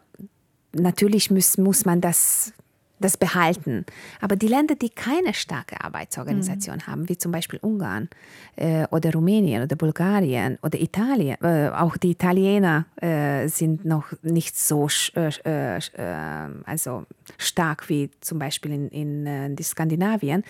natürlich 0.73 1.31
muss, 1.31 1.57
muss 1.57 1.85
man 1.85 2.01
das, 2.01 2.53
das 2.99 3.17
behalten. 3.17 3.85
Aber 4.19 4.35
die 4.35 4.47
Länder, 4.47 4.75
die 4.75 4.89
keine 4.89 5.33
starke 5.33 5.83
Arbeitsorganisation 5.83 6.77
mhm. 6.77 6.87
haben, 6.87 7.09
wie 7.09 7.17
zum 7.17 7.31
Beispiel 7.31 7.59
Ungarn 7.61 8.09
äh, 8.55 8.85
oder 8.91 9.13
Rumänien 9.13 9.63
oder 9.63 9.75
Bulgarien 9.75 10.57
oder 10.61 10.79
Italien, 10.79 11.37
äh, 11.41 11.69
auch 11.69 11.97
die 11.97 12.11
Italiener 12.11 12.85
äh, 12.97 13.47
sind 13.47 13.85
noch 13.85 14.05
nicht 14.21 14.57
so 14.57 14.87
äh, 15.15 15.31
äh, 15.45 15.77
äh, 15.77 16.49
also 16.65 17.05
stark 17.37 17.89
wie 17.89 18.11
zum 18.21 18.39
Beispiel 18.39 18.71
in, 18.71 18.89
in, 18.89 19.25
in 19.25 19.57
Skandinavien. 19.63 20.43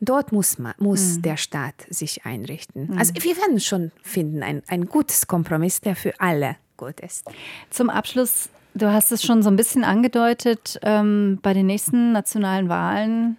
Dort 0.00 0.32
muss, 0.32 0.58
man, 0.58 0.74
muss 0.78 1.16
mhm. 1.16 1.22
der 1.22 1.36
Staat 1.36 1.74
sich 1.90 2.24
einrichten. 2.24 2.88
Mhm. 2.90 2.98
Also 2.98 3.12
wir 3.14 3.36
werden 3.36 3.60
schon 3.60 3.90
finden, 4.02 4.42
ein, 4.42 4.62
ein 4.68 4.86
gutes 4.86 5.26
Kompromiss, 5.26 5.80
der 5.80 5.96
für 5.96 6.18
alle 6.20 6.56
gut 6.76 7.00
ist. 7.00 7.24
Zum 7.70 7.90
Abschluss 7.90 8.48
Du 8.78 8.92
hast 8.92 9.10
es 9.10 9.22
schon 9.22 9.42
so 9.42 9.50
ein 9.50 9.56
bisschen 9.56 9.84
angedeutet. 9.84 10.78
Ähm, 10.82 11.38
bei 11.42 11.52
den 11.52 11.66
nächsten 11.66 12.12
nationalen 12.12 12.68
Wahlen 12.68 13.36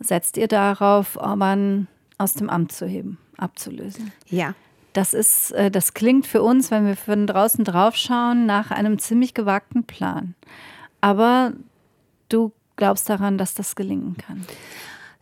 setzt 0.00 0.36
ihr 0.36 0.48
darauf, 0.48 1.16
Orban 1.16 1.86
aus 2.18 2.34
dem 2.34 2.48
Amt 2.48 2.72
zu 2.72 2.86
heben, 2.86 3.18
abzulösen. 3.36 4.12
Ja. 4.26 4.54
Das 4.94 5.12
ist, 5.12 5.52
äh, 5.52 5.70
das 5.70 5.92
klingt 5.92 6.26
für 6.26 6.42
uns, 6.42 6.70
wenn 6.70 6.86
wir 6.86 6.96
von 6.96 7.26
draußen 7.26 7.64
drauf 7.64 7.96
schauen, 7.96 8.46
nach 8.46 8.70
einem 8.70 8.98
ziemlich 8.98 9.34
gewagten 9.34 9.84
Plan. 9.84 10.34
Aber 11.00 11.52
du 12.28 12.52
glaubst 12.76 13.10
daran, 13.10 13.36
dass 13.36 13.54
das 13.54 13.76
gelingen 13.76 14.16
kann? 14.16 14.44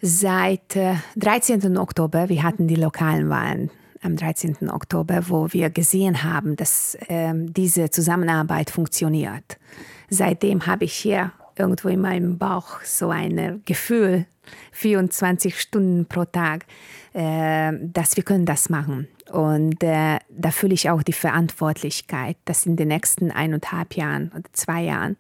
seit 0.03 0.75
äh, 0.75 0.97
13. 1.17 1.79
Oktober, 1.79 2.29
wir 2.29 2.43
hatten 2.43 2.67
die 2.67 2.75
lokalen 2.75 3.31
Wahlen 3.31 3.71
am 4.03 4.17
13. 4.17 4.71
Oktober, 4.71 5.29
wo 5.29 5.53
wir 5.53 5.71
gesehen 5.71 6.23
haben, 6.23 6.57
dass 6.57 6.97
äh, 7.09 7.33
diese 7.35 7.91
Zusammenarbeit 7.91 8.71
funktioniert. 8.71 9.59
Seitdem 10.11 10.67
habe 10.67 10.85
ich 10.85 10.93
hier 10.93 11.33
irgendwo 11.57 11.89
in 11.89 12.01
meinem 12.01 12.39
Bauch 12.39 12.81
so 12.83 13.11
ein 13.11 13.63
Gefühl, 13.65 14.27
24 14.73 15.61
Stunden 15.61 16.07
pro 16.07 16.25
Tag, 16.25 16.67
äh, 17.15 17.73
dass 17.81 18.17
wir 18.17 18.25
können 18.25 18.47
das 18.47 18.69
machen. 18.69 19.09
Und 19.31 19.83
äh, 19.83 20.19
da 20.29 20.51
fühle 20.51 20.75
ich 20.75 20.91
auch 20.91 21.03
die 21.03 21.13
Verantwortlichkeit, 21.13 22.37
dass 22.45 22.67
in 22.67 22.77
den 22.77 22.89
nächsten 22.89 23.31
eineinhalb 23.31 23.95
Jahren 23.95 24.31
oder 24.33 24.49
zwei 24.53 24.83
Jahren 24.83 25.17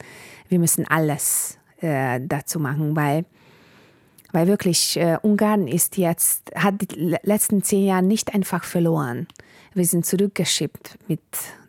wir 0.48 0.58
müssen 0.58 0.86
alles 0.86 1.58
äh, 1.80 2.20
dazu 2.20 2.60
machen, 2.60 2.94
weil 2.96 3.24
weil 4.32 4.46
wirklich 4.46 4.96
äh, 4.96 5.18
Ungarn 5.22 5.68
ist 5.68 5.96
jetzt 5.96 6.50
hat 6.54 6.80
die 6.80 7.18
letzten 7.22 7.62
zehn 7.62 7.86
Jahre 7.86 8.02
nicht 8.02 8.34
einfach 8.34 8.64
verloren. 8.64 9.28
Wir 9.74 9.84
sind 9.84 10.04
zurückgeschippt 10.04 10.98
mit 11.08 11.20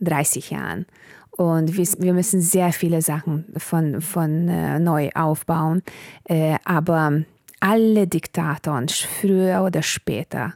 30 0.01 0.49
Jahren 0.51 0.85
und 1.31 1.75
wir, 1.75 1.85
wir 1.99 2.13
müssen 2.13 2.41
sehr 2.41 2.73
viele 2.73 3.01
Sachen 3.01 3.45
von, 3.57 4.01
von 4.01 4.47
äh, 4.47 4.79
neu 4.79 5.09
aufbauen. 5.15 5.81
Äh, 6.25 6.57
aber 6.63 7.23
alle 7.59 8.07
Diktatoren, 8.07 8.89
früher 8.89 9.63
oder 9.63 9.81
später, 9.81 10.53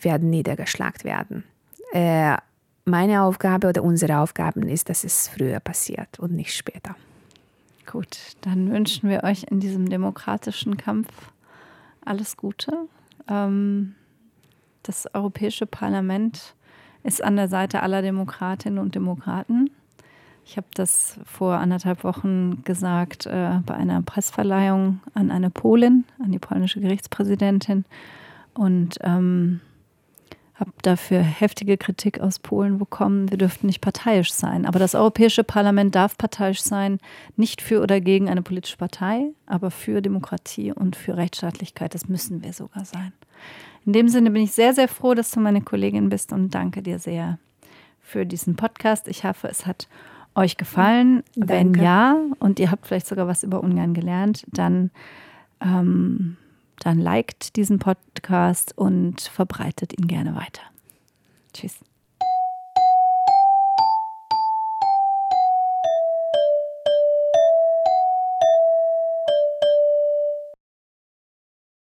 werden 0.00 0.30
niedergeschlagen 0.30 1.04
werden. 1.04 1.44
Äh, 1.92 2.36
meine 2.84 3.22
Aufgabe 3.22 3.68
oder 3.68 3.82
unsere 3.82 4.18
Aufgabe 4.18 4.60
ist, 4.70 4.88
dass 4.88 5.04
es 5.04 5.28
früher 5.28 5.60
passiert 5.60 6.18
und 6.18 6.32
nicht 6.32 6.54
später. 6.54 6.96
Gut, 7.86 8.18
dann 8.42 8.70
wünschen 8.70 9.10
wir 9.10 9.24
euch 9.24 9.44
in 9.50 9.60
diesem 9.60 9.88
demokratischen 9.88 10.76
Kampf 10.76 11.08
alles 12.04 12.36
Gute. 12.36 12.88
Ähm, 13.28 13.94
das 14.82 15.12
Europäische 15.14 15.66
Parlament 15.66 16.54
ist 17.02 17.22
an 17.22 17.36
der 17.36 17.48
Seite 17.48 17.82
aller 17.82 18.02
Demokratinnen 18.02 18.78
und 18.78 18.94
Demokraten. 18.94 19.70
Ich 20.44 20.56
habe 20.56 20.66
das 20.74 21.18
vor 21.24 21.54
anderthalb 21.58 22.02
Wochen 22.02 22.64
gesagt 22.64 23.26
äh, 23.26 23.60
bei 23.64 23.74
einer 23.74 24.02
Pressverleihung 24.02 25.00
an 25.14 25.30
eine 25.30 25.50
Polin, 25.50 26.04
an 26.22 26.32
die 26.32 26.38
polnische 26.38 26.80
Gerichtspräsidentin 26.80 27.84
und 28.54 28.98
ähm, 29.02 29.60
habe 30.60 30.70
dafür 30.82 31.20
heftige 31.20 31.76
Kritik 31.76 32.20
aus 32.20 32.38
Polen 32.38 32.78
bekommen. 32.78 33.30
Wir 33.30 33.38
dürften 33.38 33.66
nicht 33.66 33.80
parteiisch 33.80 34.32
sein. 34.32 34.66
Aber 34.66 34.78
das 34.78 34.94
Europäische 34.94 35.42
Parlament 35.42 35.94
darf 35.94 36.16
parteiisch 36.16 36.62
sein, 36.62 36.98
nicht 37.36 37.62
für 37.62 37.82
oder 37.82 38.00
gegen 38.00 38.28
eine 38.28 38.42
politische 38.42 38.76
Partei, 38.76 39.30
aber 39.46 39.70
für 39.70 40.02
Demokratie 40.02 40.72
und 40.72 40.96
für 40.96 41.16
Rechtsstaatlichkeit. 41.16 41.94
Das 41.94 42.08
müssen 42.08 42.44
wir 42.44 42.52
sogar 42.52 42.84
sein. 42.84 43.12
In 43.86 43.94
dem 43.94 44.08
Sinne 44.08 44.30
bin 44.30 44.42
ich 44.42 44.52
sehr, 44.52 44.74
sehr 44.74 44.88
froh, 44.88 45.14
dass 45.14 45.30
du 45.30 45.40
meine 45.40 45.62
Kollegin 45.62 46.10
bist 46.10 46.32
und 46.32 46.54
danke 46.54 46.82
dir 46.82 46.98
sehr 46.98 47.38
für 48.00 48.26
diesen 48.26 48.56
Podcast. 48.56 49.08
Ich 49.08 49.24
hoffe, 49.24 49.48
es 49.48 49.66
hat 49.66 49.88
euch 50.34 50.56
gefallen? 50.56 51.22
Danke. 51.34 51.52
Wenn 51.52 51.74
ja 51.74 52.16
und 52.38 52.60
ihr 52.60 52.70
habt 52.70 52.86
vielleicht 52.86 53.06
sogar 53.06 53.26
was 53.26 53.42
über 53.42 53.62
Ungarn 53.62 53.94
gelernt, 53.94 54.46
dann, 54.52 54.90
ähm, 55.60 56.36
dann 56.80 56.98
liked 56.98 57.56
diesen 57.56 57.78
Podcast 58.20 58.76
und 58.76 59.22
verbreitet 59.22 59.98
ihn 59.98 60.06
gerne 60.06 60.34
weiter. 60.34 60.62
Tschüss. 61.54 61.78